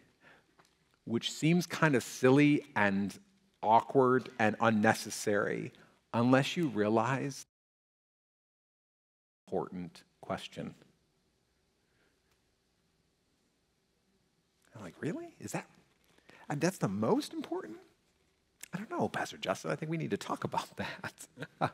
[1.04, 3.16] Which seems kind of silly and
[3.62, 5.72] awkward and unnecessary
[6.14, 7.46] unless you realize
[9.46, 10.74] important question.
[14.74, 15.34] I'm like, really?
[15.40, 15.66] Is that?
[16.48, 17.76] And that's the most important?
[18.72, 19.70] I don't know, Pastor Justin.
[19.70, 21.72] I think we need to talk about that.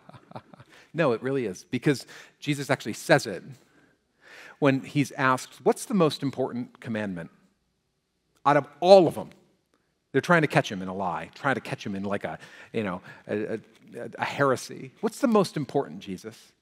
[0.95, 2.07] no, it really is, because
[2.41, 3.43] Jesus actually says it
[4.59, 7.31] when he's asked, What's the most important commandment?
[8.45, 9.31] Out of all of them,
[10.13, 12.39] they're trying to catch him in a lie, trying to catch him in like a,
[12.73, 13.61] you know, a, a,
[14.19, 14.93] a heresy.
[15.01, 16.53] What's the most important, Jesus?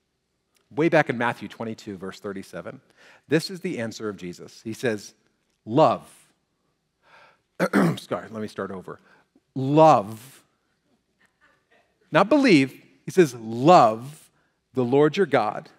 [0.74, 2.80] Way back in Matthew 22, verse 37,
[3.28, 4.60] this is the answer of Jesus.
[4.62, 5.14] He says,
[5.64, 6.08] Love
[7.96, 9.00] Sorry, let me start over.
[9.58, 10.44] Love,
[12.12, 14.30] not believe, he says, love
[14.74, 15.70] the Lord your God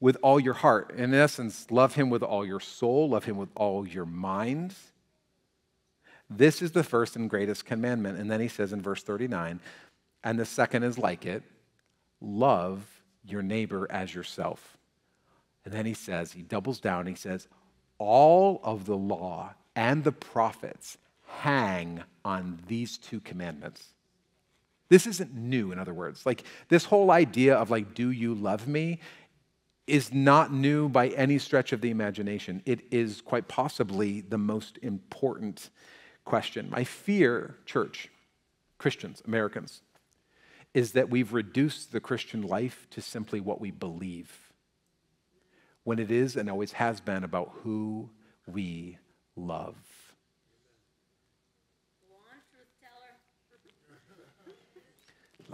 [0.00, 0.90] with all your heart.
[0.96, 4.74] In essence, love him with all your soul, love him with all your mind.
[6.28, 8.18] This is the first and greatest commandment.
[8.18, 9.60] And then he says in verse 39,
[10.24, 11.44] and the second is like it
[12.20, 12.84] love
[13.24, 14.76] your neighbor as yourself.
[15.64, 17.46] And then he says, he doubles down, he says,
[17.98, 23.84] all of the law and the prophets hang on these two commandments.
[24.88, 26.24] This isn't new, in other words.
[26.26, 29.00] Like this whole idea of like, do you love me?
[29.86, 32.62] is not new by any stretch of the imagination.
[32.64, 35.70] It is quite possibly the most important
[36.24, 36.70] question.
[36.70, 38.08] My fear, church,
[38.78, 39.82] Christians, Americans,
[40.72, 44.52] is that we've reduced the Christian life to simply what we believe,
[45.84, 48.10] when it is and always has been about who
[48.46, 48.98] we
[49.36, 49.76] love.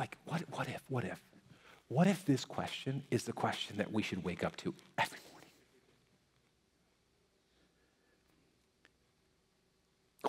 [0.00, 1.20] Like, what, what if, what if?
[1.88, 5.50] What if this question is the question that we should wake up to every morning?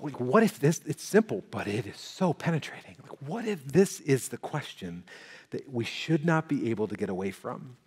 [0.01, 2.97] Like, what if this, it's simple, but it is so penetrating.
[3.01, 5.05] Like, what if this is the question
[5.51, 7.77] that we should not be able to get away from?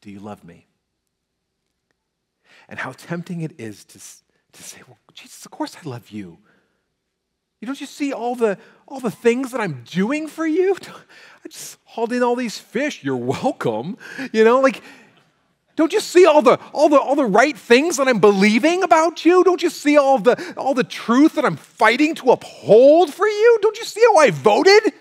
[0.00, 0.66] Do you love me?
[2.70, 6.38] And how tempting it is to, to say, well, Jesus, of course I love you.
[7.60, 10.76] You don't you see all the all the things that I'm doing for you?
[11.44, 13.02] I just hauled in all these fish.
[13.02, 13.96] You're welcome.
[14.32, 14.82] You know, like
[15.76, 19.24] don't you see all the all the all the right things that I'm believing about
[19.24, 19.44] you?
[19.44, 23.58] Don't you see all the all the truth that I'm fighting to uphold for you?
[23.62, 24.92] Don't you see how I voted?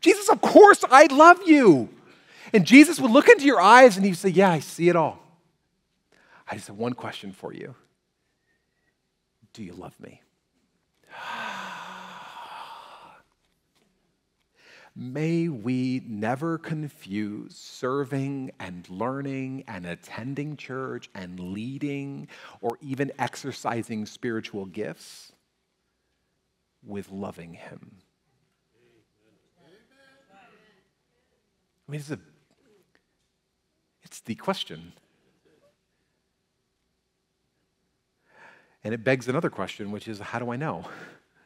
[0.00, 1.88] Jesus, of course I love you.
[2.52, 5.18] And Jesus would look into your eyes and he'd say, Yeah, I see it all.
[6.50, 7.74] I just have one question for you.
[9.52, 10.22] Do you love me?
[15.00, 22.26] May we never confuse serving and learning and attending church and leading
[22.60, 25.30] or even exercising spiritual gifts
[26.84, 27.98] with loving Him.
[31.88, 32.18] I mean, it's, a,
[34.02, 34.92] it's the question.
[38.82, 40.84] And it begs another question, which is how do I know?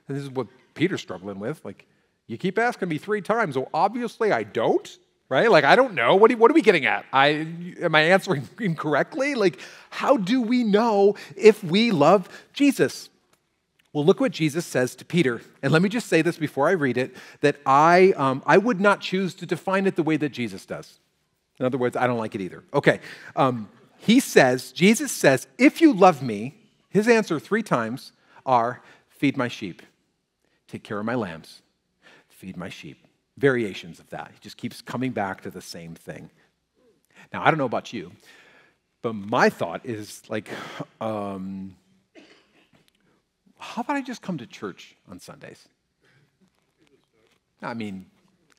[0.09, 1.65] And this is what Peter's struggling with.
[1.65, 1.87] Like,
[2.27, 3.57] you keep asking me three times.
[3.57, 5.51] Well, obviously I don't, right?
[5.51, 6.17] Like, I don't know.
[6.17, 7.05] What are, what are we getting at?
[7.13, 7.47] I,
[7.81, 9.35] am I answering incorrectly?
[9.35, 9.59] Like,
[9.91, 13.11] how do we know if we love Jesus?
[13.93, 15.43] Well, look what Jesus says to Peter.
[15.63, 18.81] And let me just say this before I read it that I, um, I would
[18.81, 20.99] not choose to define it the way that Jesus does.
[21.59, 22.65] In other words, I don't like it either.
[22.73, 23.01] Okay.
[23.37, 26.57] Um, he says, Jesus says, if you love me,
[26.89, 28.13] his answer three times
[28.45, 29.83] are feed my sheep,
[30.67, 31.62] take care of my lambs,
[32.42, 33.07] feed my sheep.
[33.38, 34.33] Variations of that.
[34.33, 36.28] He just keeps coming back to the same thing.
[37.33, 38.11] Now, I don't know about you,
[39.00, 40.48] but my thought is like,
[41.00, 41.76] um,
[43.61, 45.68] how about I just come to church on Sundays?
[47.62, 48.07] I mean,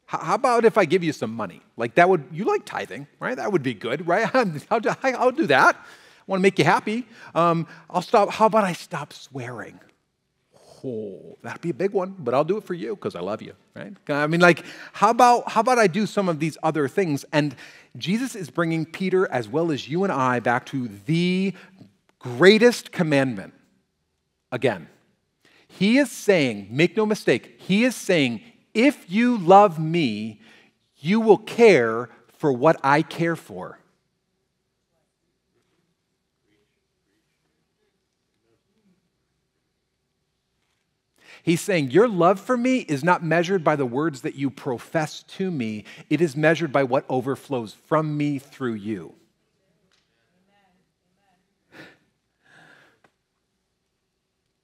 [0.06, 1.62] how about if I give you some money?
[1.76, 3.36] Like that would, you like tithing, right?
[3.36, 4.34] That would be good, right?
[4.72, 5.76] I'll do, I'll do that.
[5.76, 7.06] I want to make you happy.
[7.36, 8.30] Um, I'll stop.
[8.32, 9.78] How about I stop swearing?
[10.86, 13.42] Oh, that'd be a big one, but I'll do it for you because I love
[13.42, 13.94] you, right?
[14.10, 17.24] I mean, like, how about how about I do some of these other things?
[17.32, 17.56] And
[17.96, 21.54] Jesus is bringing Peter as well as you and I back to the
[22.20, 23.54] greatest commandment.
[24.52, 24.90] Again,
[25.68, 28.42] he is saying, make no mistake, he is saying,
[28.74, 30.42] if you love me,
[30.98, 33.80] you will care for what I care for.
[41.44, 45.24] He's saying, Your love for me is not measured by the words that you profess
[45.24, 49.14] to me, it is measured by what overflows from me through you.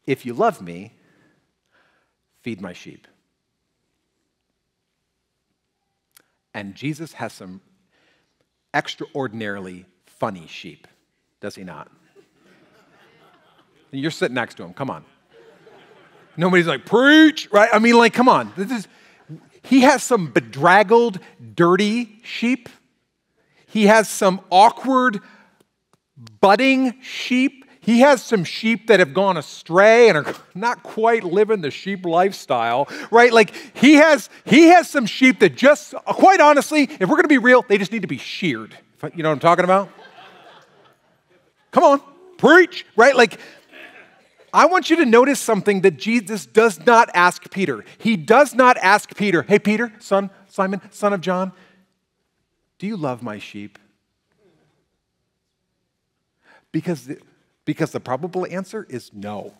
[0.05, 0.93] If you love me,
[2.41, 3.07] feed my sheep.
[6.53, 7.61] And Jesus has some
[8.73, 10.87] extraordinarily funny sheep,
[11.41, 11.91] does he not?
[13.91, 15.05] You're sitting next to him, come on.
[16.39, 17.69] Nobody's like, preach, right?
[17.73, 18.53] I mean, like, come on.
[18.55, 18.87] This is,
[19.61, 21.19] he has some bedraggled,
[21.53, 22.69] dirty sheep.
[23.67, 25.19] He has some awkward,
[26.39, 27.65] budding sheep.
[27.81, 32.05] He has some sheep that have gone astray and are not quite living the sheep
[32.05, 33.33] lifestyle, right?
[33.33, 37.27] Like he has he has some sheep that just quite honestly, if we're going to
[37.27, 38.77] be real, they just need to be sheared.
[39.13, 39.89] You know what I'm talking about?
[41.71, 42.01] Come on,
[42.37, 43.15] preach, right?
[43.15, 43.39] Like
[44.53, 47.83] I want you to notice something that Jesus does not ask Peter.
[47.97, 51.51] He does not ask Peter, "Hey Peter, son Simon, son of John,
[52.77, 53.77] do you love my sheep?"
[56.71, 57.19] Because the,
[57.65, 59.53] because the probable answer is no.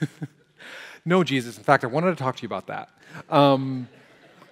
[1.04, 1.56] no, Jesus.
[1.56, 2.88] In fact, I wanted to talk to you about that.
[3.30, 3.88] Um,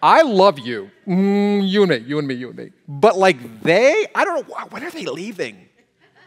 [0.02, 0.90] I love you.
[1.06, 2.70] Mm, you and me, you and me, you and me.
[2.86, 5.68] But like they, I don't know, when are they leaving?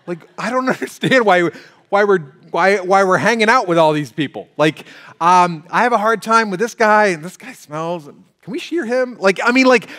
[0.06, 1.50] Like, I don't understand why,
[1.90, 2.20] why, we're,
[2.52, 4.48] why, why we're hanging out with all these people.
[4.58, 4.86] Like,
[5.20, 8.06] um, I have a hard time with this guy, and this guy smells.
[8.06, 9.18] Can we shear him?
[9.20, 9.90] Like, I mean, like,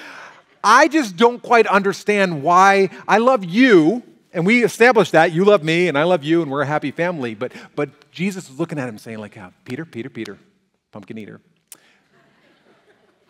[0.63, 5.65] I just don't quite understand why I love you and we established that you love
[5.65, 7.35] me and I love you and we're a happy family.
[7.35, 10.39] But, but Jesus is looking at him saying, like, uh, Peter, Peter, Peter,
[10.93, 11.41] pumpkin eater,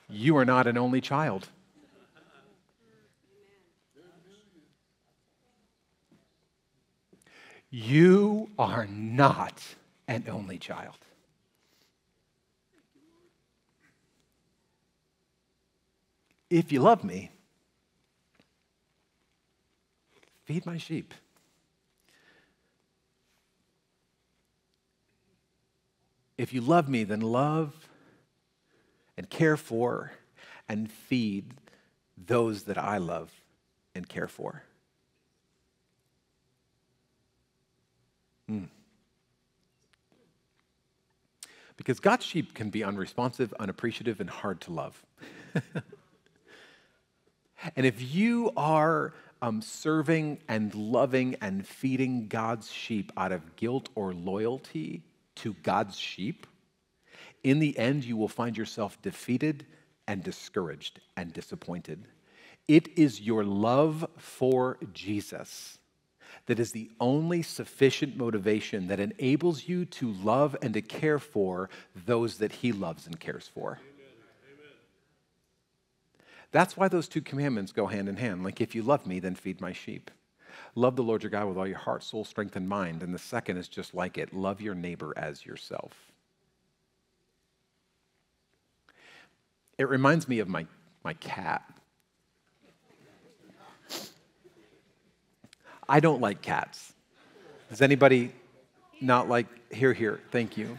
[0.09, 1.49] you are not an only child.
[7.71, 9.63] You are not
[10.09, 10.99] an only child.
[16.51, 17.31] If you love me,
[20.51, 21.15] Feed my sheep.
[26.37, 27.89] If you love me, then love
[29.17, 30.11] and care for
[30.69, 31.55] and feed
[32.17, 33.31] those that I love
[33.95, 34.65] and care for.
[38.51, 38.69] Mm.
[41.77, 45.03] Because God's sheep can be unresponsive, unappreciative, and hard to love.
[47.77, 53.89] and if you are um, serving and loving and feeding God's sheep out of guilt
[53.95, 55.03] or loyalty
[55.37, 56.47] to God's sheep,
[57.43, 59.65] in the end, you will find yourself defeated
[60.07, 62.05] and discouraged and disappointed.
[62.69, 65.79] It is your love for Jesus
[66.51, 71.71] that is the only sufficient motivation that enables you to love and to care for
[72.07, 73.79] those that He loves and cares for.
[76.51, 78.43] That's why those two commandments go hand in hand.
[78.43, 80.11] Like, if you love me, then feed my sheep.
[80.75, 83.05] Love the Lord your God with all your heart, soul, strength, and mind.
[83.05, 85.93] And the second is just like it love your neighbor as yourself.
[89.79, 90.67] It reminds me of my,
[91.05, 91.63] my cat.
[95.91, 96.93] I don't like cats.
[97.69, 98.31] Does anybody,
[99.01, 100.79] not like, here, here, thank you.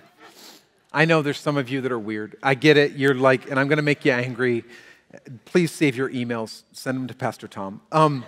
[0.94, 2.38] I know there's some of you that are weird.
[2.42, 2.94] I get it.
[2.94, 4.64] You're like, and I'm going to make you angry.
[5.44, 7.82] Please save your emails, send them to Pastor Tom.
[7.92, 8.24] Um,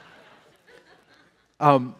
[1.60, 1.94] um,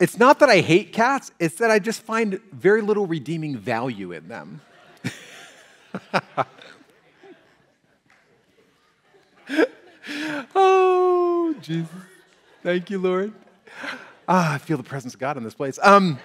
[0.00, 4.10] it's not that I hate cats, it's that I just find very little redeeming value
[4.10, 4.60] in them.
[10.56, 11.88] oh, Jesus.
[12.64, 13.34] Thank you, Lord.
[14.26, 15.78] Ah, I feel the presence of God in this place.
[15.82, 16.18] Um,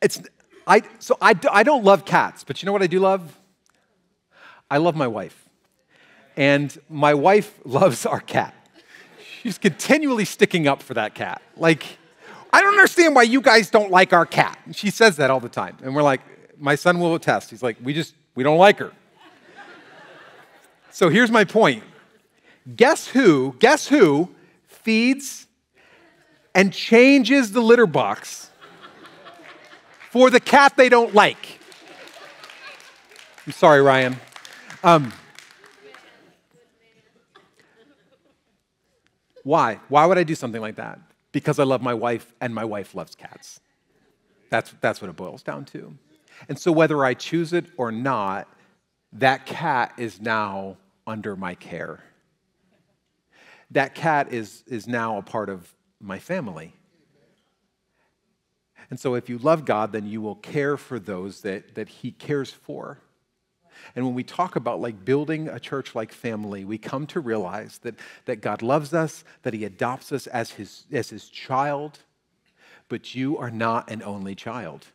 [0.00, 0.22] it's,
[0.68, 3.36] I, so I, I don't love cats, but you know what I do love?
[4.70, 5.48] I love my wife.
[6.36, 8.54] And my wife loves our cat.
[9.42, 11.42] She's continually sticking up for that cat.
[11.56, 11.98] Like,
[12.52, 14.56] I don't understand why you guys don't like our cat.
[14.70, 15.76] she says that all the time.
[15.82, 16.20] And we're like,
[16.56, 17.50] my son will attest.
[17.50, 18.92] He's like, we just, we don't like her.
[20.92, 21.82] so here's my point.
[22.76, 24.30] Guess who, guess who
[24.66, 25.46] feeds
[26.54, 28.50] and changes the litter box
[30.10, 31.60] for the cat they don't like?
[33.46, 34.16] I'm sorry, Ryan.
[34.82, 35.12] Um,
[39.42, 39.80] why?
[39.88, 40.98] Why would I do something like that?
[41.32, 43.60] Because I love my wife and my wife loves cats.
[44.48, 45.94] That's, that's what it boils down to.
[46.48, 48.48] And so, whether I choose it or not,
[49.12, 52.02] that cat is now under my care.
[53.74, 56.72] That cat is, is now a part of my family.
[58.90, 62.12] And so, if you love God, then you will care for those that, that He
[62.12, 62.98] cares for.
[63.96, 67.78] And when we talk about like building a church like family, we come to realize
[67.78, 67.96] that,
[68.26, 71.98] that God loves us, that He adopts us as his, as his child,
[72.88, 74.86] but you are not an only child.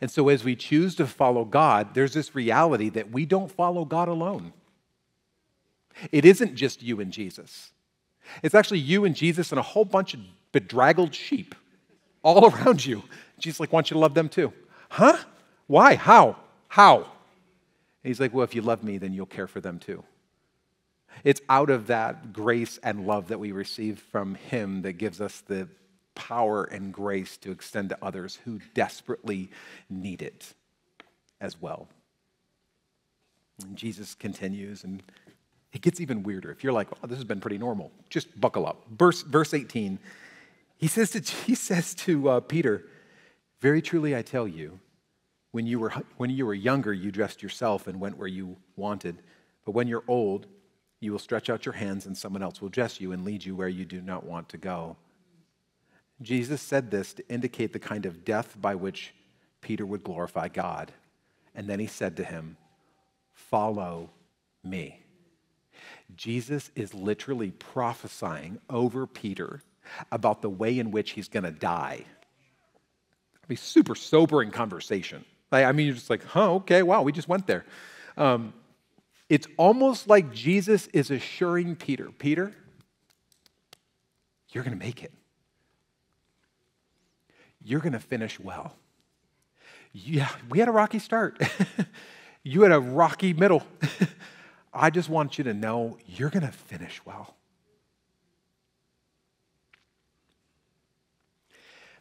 [0.00, 3.84] And so, as we choose to follow God, there's this reality that we don't follow
[3.84, 4.52] God alone.
[6.12, 7.72] It isn't just you and Jesus,
[8.42, 10.20] it's actually you and Jesus and a whole bunch of
[10.52, 11.54] bedraggled sheep
[12.22, 13.02] all around you.
[13.38, 14.52] Jesus like wants you to love them too.
[14.88, 15.16] Huh?
[15.66, 15.94] Why?
[15.94, 16.36] How?
[16.68, 16.96] How?
[16.96, 17.04] And
[18.10, 20.02] he's like, well, if you love me, then you'll care for them too.
[21.24, 25.40] It's out of that grace and love that we receive from him that gives us
[25.40, 25.68] the
[26.14, 29.50] power and grace to extend to others who desperately
[29.88, 30.54] need it
[31.40, 31.88] as well.
[33.62, 35.02] And Jesus continues, and
[35.72, 36.50] it gets even weirder.
[36.50, 38.84] If you're like, oh, this has been pretty normal, just buckle up.
[38.90, 39.98] Verse, verse 18,
[40.78, 42.84] he says to, he says to uh, Peter,
[43.60, 44.78] Very truly I tell you,
[45.52, 49.22] when you, were, when you were younger, you dressed yourself and went where you wanted.
[49.64, 50.46] But when you're old,
[51.00, 53.54] you will stretch out your hands, and someone else will dress you and lead you
[53.54, 54.96] where you do not want to go.
[56.22, 59.14] Jesus said this to indicate the kind of death by which
[59.60, 60.92] Peter would glorify God.
[61.54, 62.56] And then he said to him,
[63.34, 64.10] Follow
[64.64, 65.00] me.
[66.14, 69.62] Jesus is literally prophesying over Peter
[70.12, 72.04] about the way in which he's going to die.
[72.04, 75.24] I mean, super sobering conversation.
[75.52, 77.64] I mean, you're just like, huh, okay, wow, we just went there.
[78.16, 78.52] Um,
[79.28, 82.52] it's almost like Jesus is assuring Peter, Peter,
[84.50, 85.12] you're going to make it
[87.66, 88.76] you're going to finish well.
[89.92, 91.40] Yeah, we had a rocky start.
[92.44, 93.66] you had a rocky middle.
[94.76, 97.34] I just want you to know you're going to finish well.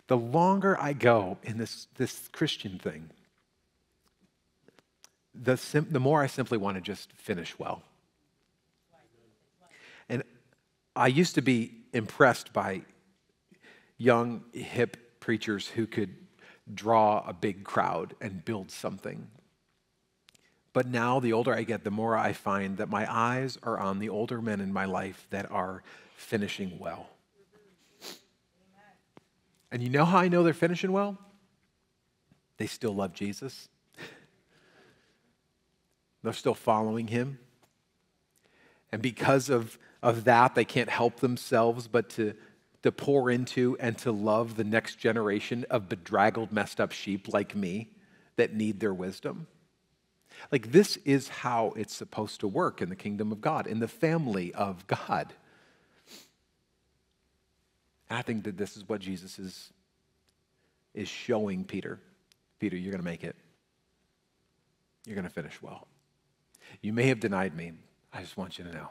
[0.08, 3.10] The longer I go in this, this Christian thing,
[5.34, 7.82] the, sim- the more I simply want to just finish well.
[10.10, 10.24] And
[10.96, 12.82] I used to be impressed by
[13.98, 16.14] young, hip preachers who could
[16.74, 19.28] draw a big crowd and build something.
[20.76, 24.00] But now, the older I get, the more I find that my eyes are on
[24.00, 25.84] the older men in my life that are
[26.18, 27.08] finishing well.
[29.72, 31.18] And you know how I know they're finishing well?
[32.58, 33.70] They still love Jesus.
[36.24, 37.40] They're still following him.
[38.92, 42.34] And because of, of that, they can't help themselves but to
[42.82, 47.56] to pour into and to love the next generation of bedraggled, messed up sheep like
[47.56, 47.92] me
[48.36, 49.48] that need their wisdom.
[50.52, 53.88] Like, this is how it's supposed to work in the kingdom of God, in the
[53.88, 55.34] family of God.
[58.10, 59.72] And I think that this is what Jesus is,
[60.94, 62.00] is showing Peter.
[62.60, 63.36] Peter, you're going to make it.
[65.06, 65.88] You're going to finish well.
[66.82, 67.74] You may have denied me.
[68.14, 68.90] I just want you to know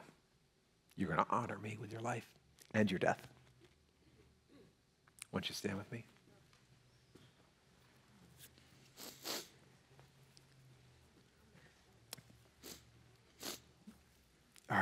[0.96, 2.28] you're going to honor me with your life
[2.72, 3.26] and your death.
[5.30, 6.04] Why don't you stand with me?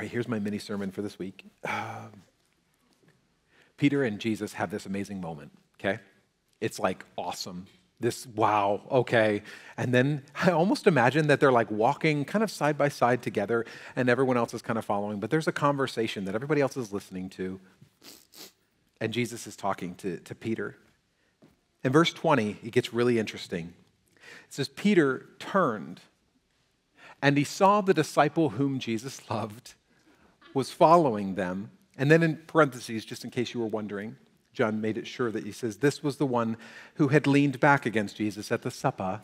[0.02, 1.44] Right, here's my mini sermon for this week.
[1.64, 2.24] Um,
[3.76, 6.00] Peter and Jesus have this amazing moment, okay?
[6.60, 7.66] It's like awesome.
[8.00, 9.42] This, wow, okay.
[9.76, 13.64] And then I almost imagine that they're like walking kind of side by side together
[13.94, 16.92] and everyone else is kind of following, but there's a conversation that everybody else is
[16.92, 17.60] listening to.
[19.00, 20.76] And Jesus is talking to, to Peter.
[21.84, 23.72] In verse 20, it gets really interesting.
[24.48, 26.00] It says, Peter turned
[27.20, 29.74] and he saw the disciple whom Jesus loved
[30.54, 31.70] was following them.
[31.96, 34.16] And then in parentheses, just in case you were wondering,
[34.52, 36.56] John made it sure that he says, This was the one
[36.96, 39.22] who had leaned back against Jesus at the supper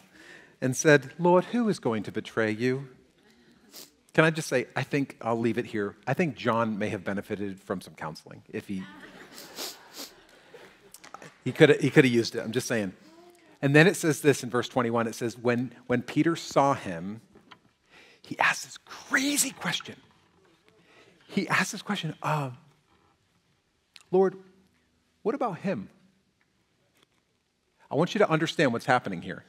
[0.60, 2.88] and said, Lord, who is going to betray you?
[4.14, 5.94] Can I just say, I think I'll leave it here.
[6.06, 8.82] I think John may have benefited from some counseling if he.
[11.44, 12.40] he could have he could have used it.
[12.40, 12.94] I'm just saying.
[13.60, 17.20] And then it says this in verse 21 it says, when, when Peter saw him,
[18.22, 19.96] he asked this crazy question.
[21.28, 22.50] He asks this question uh,
[24.10, 24.36] Lord,
[25.22, 25.90] what about him?
[27.90, 29.44] I want you to understand what's happening here.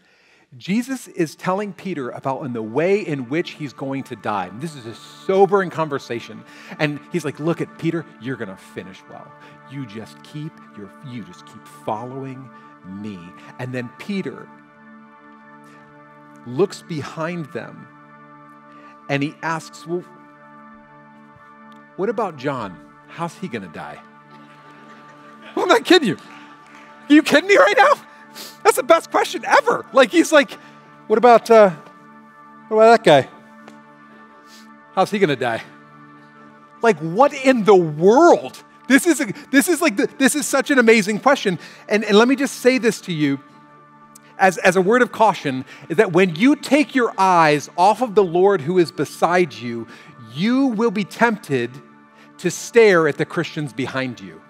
[0.57, 4.49] Jesus is telling Peter about in the way in which he's going to die.
[4.55, 6.43] This is a sobering conversation.
[6.79, 9.31] And he's like, look at Peter, you're to finish well.
[9.71, 12.49] You just keep your you just keep following
[12.85, 13.19] me.
[13.59, 14.49] And then Peter
[16.47, 17.87] looks behind them
[19.07, 20.03] and he asks, Well,
[21.99, 22.79] what about John?
[23.09, 23.99] How's he going to die?
[25.57, 26.15] I'm not kidding you.
[26.15, 27.91] Are you kidding me right now?
[28.63, 29.85] That's the best question ever.
[29.91, 30.49] Like, he's like,
[31.07, 31.71] What about, uh,
[32.69, 33.29] what about that guy?
[34.95, 35.61] How's he going to die?
[36.81, 38.63] Like, what in the world?
[38.87, 41.59] This is, a, this is like, the, this is such an amazing question.
[41.89, 43.41] And, and let me just say this to you
[44.37, 48.15] as, as a word of caution is that when you take your eyes off of
[48.15, 49.85] the Lord who is beside you,
[50.33, 51.71] you will be tempted
[52.39, 54.41] to stare at the Christians behind you.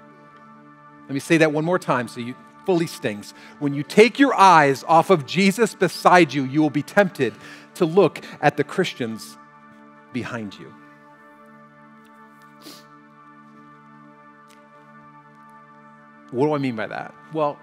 [1.04, 2.36] Let me say that one more time so you
[2.66, 3.34] fully stings.
[3.58, 7.34] When you take your eyes off of Jesus beside you, you will be tempted
[7.76, 9.38] to look at the Christians
[10.14, 10.74] behind you.
[16.32, 17.14] What do I mean by that?
[17.34, 17.58] Well,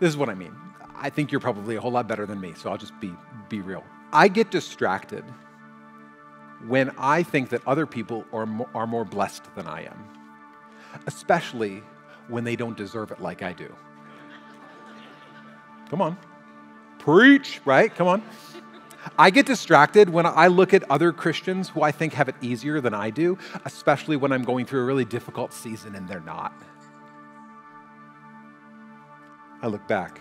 [0.00, 0.56] this is what I mean.
[0.96, 3.12] I think you're probably a whole lot better than me, so I'll just be,
[3.50, 3.84] be real.
[4.14, 5.24] I get distracted
[6.66, 10.04] when I think that other people are, are more blessed than I am,
[11.06, 11.82] especially
[12.28, 13.74] when they don't deserve it like I do.
[15.90, 16.16] Come on.
[16.98, 17.94] Preach, right?
[17.94, 18.22] Come on.
[19.18, 22.80] I get distracted when I look at other Christians who I think have it easier
[22.80, 26.54] than I do, especially when I'm going through a really difficult season and they're not.
[29.60, 30.20] I look back.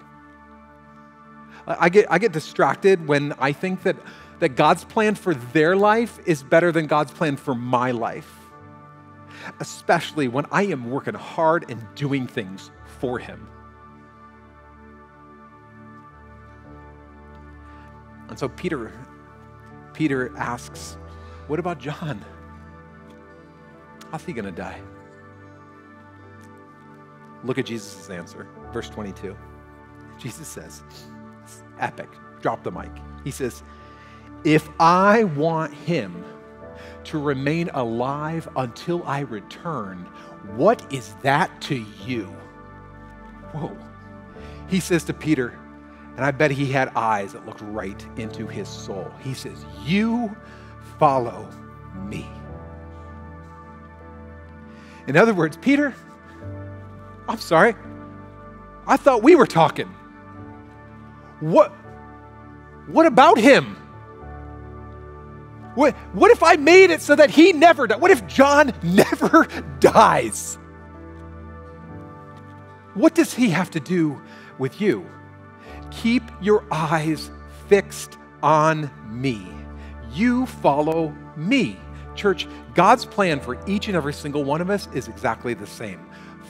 [1.68, 3.96] I get, I get distracted when I think that,
[4.42, 8.30] that God's plan for their life is better than God's plan for my life,
[9.60, 13.48] especially when I am working hard and doing things for Him.
[18.30, 18.92] And so Peter,
[19.94, 20.98] Peter asks,
[21.46, 22.26] What about John?
[24.10, 24.82] How's he going to die?
[27.44, 29.38] Look at Jesus' answer, verse 22.
[30.18, 30.84] Jesus says,
[31.80, 32.10] epic,
[32.42, 32.92] drop the mic.
[33.24, 33.64] He says,
[34.44, 36.24] If I want him
[37.06, 40.00] to remain alive until I return,
[40.56, 42.24] what is that to you?
[43.54, 43.78] Whoa.
[44.68, 45.58] He says to Peter,
[46.16, 49.12] and I bet he had eyes that looked right into his soul.
[49.22, 50.36] He says, You
[50.98, 51.50] follow
[52.08, 52.28] me.
[55.08, 55.96] In other words, Peter,
[57.28, 57.76] I'm sorry.
[58.88, 59.88] I thought we were talking.
[61.39, 61.72] What,
[62.88, 63.78] what about him?
[65.76, 68.01] What, what if I made it so that he never died?
[68.01, 69.47] What if John never
[69.80, 70.57] dies?
[72.93, 74.22] What does he have to do
[74.57, 75.09] with you?
[75.91, 77.32] Keep your eyes
[77.67, 79.47] fixed on me.
[80.13, 81.80] You follow me.
[82.15, 86.05] Church, God's plan for each and every single one of us is exactly the same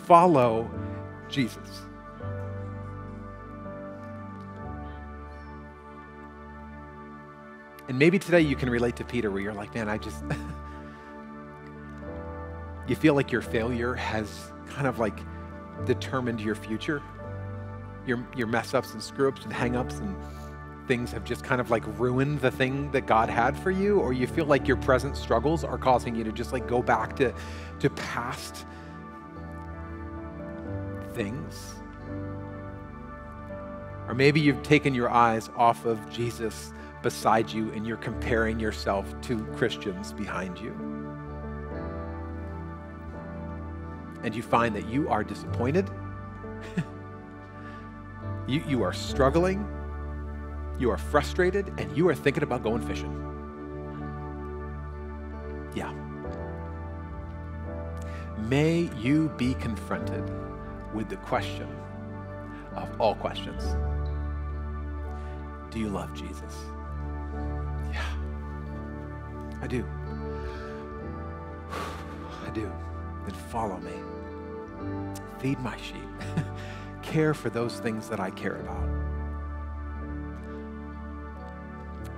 [0.06, 0.70] follow
[1.30, 1.84] Jesus.
[7.92, 10.24] And maybe today you can relate to Peter where you're like, man, I just,
[12.88, 15.20] you feel like your failure has kind of like
[15.84, 17.04] determined your future.
[18.08, 20.16] Your, your mess ups and screw ups and hang ups and
[20.88, 24.14] things have just kind of like ruined the thing that God had for you, or
[24.14, 27.34] you feel like your present struggles are causing you to just like go back to,
[27.82, 28.66] to past
[31.12, 31.76] things.
[34.08, 36.72] Or maybe you've taken your eyes off of Jesus
[37.02, 40.92] beside you and you're comparing yourself to Christians behind you.
[44.24, 45.90] and you find that you are disappointed,
[48.48, 49.68] you, you are struggling,
[50.80, 53.18] you are frustrated, and you are thinking about going fishing.
[55.76, 55.92] Yeah.
[58.38, 60.30] May you be confronted
[60.94, 61.68] with the question
[62.76, 63.64] of all questions
[65.72, 66.56] Do you love Jesus?
[69.62, 69.86] I do.
[71.72, 72.72] I do.
[73.26, 73.94] Then follow me.
[75.40, 75.98] Feed my sheep.
[77.02, 78.88] care for those things that I care about.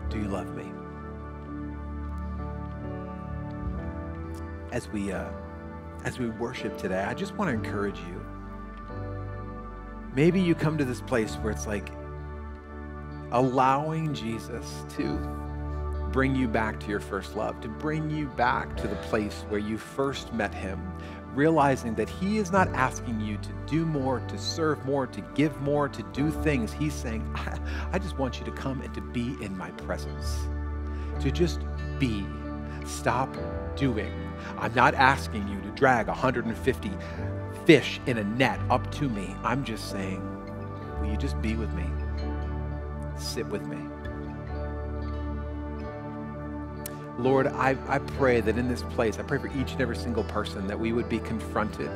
[0.10, 0.72] Do you love me?
[4.72, 5.30] As we uh,
[6.04, 8.26] as we worship today, I just want to encourage you.
[10.16, 11.90] Maybe you come to this place where it's like
[13.32, 15.18] allowing Jesus to
[16.14, 19.60] bring you back to your first love, to bring you back to the place where
[19.60, 20.80] you first met him,
[21.34, 25.60] realizing that he is not asking you to do more, to serve more, to give
[25.62, 26.72] more, to do things.
[26.72, 27.58] He's saying, I,
[27.94, 30.38] I just want you to come and to be in my presence,
[31.20, 31.62] to just
[31.98, 32.26] be.
[32.86, 33.36] Stop
[33.76, 34.14] doing.
[34.60, 36.92] I'm not asking you to drag 150
[37.66, 39.36] fish in a net up to me.
[39.44, 40.22] I'm just saying,
[41.00, 41.86] will you just be with me?
[43.18, 43.78] Sit with me.
[47.18, 50.24] Lord, I, I pray that in this place, I pray for each and every single
[50.24, 51.92] person that we would be confronted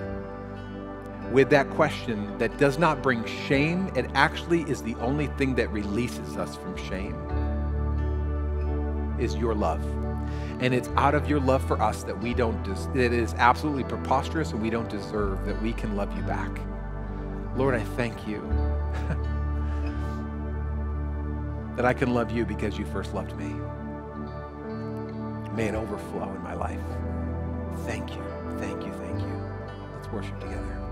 [1.31, 3.91] with that question that does not bring shame.
[3.95, 7.15] It actually is the only thing that releases us from shame
[9.19, 9.83] is your love.
[10.59, 13.83] And it's out of your love for us that we don't, des- it is absolutely
[13.83, 16.51] preposterous and we don't deserve that we can love you back.
[17.55, 18.41] Lord, I thank you
[21.75, 23.53] that I can love you because you first loved me.
[25.57, 26.79] May it overflow in my life.
[27.87, 28.23] Thank you,
[28.59, 29.41] thank you, thank you.
[29.95, 30.86] Let's worship together.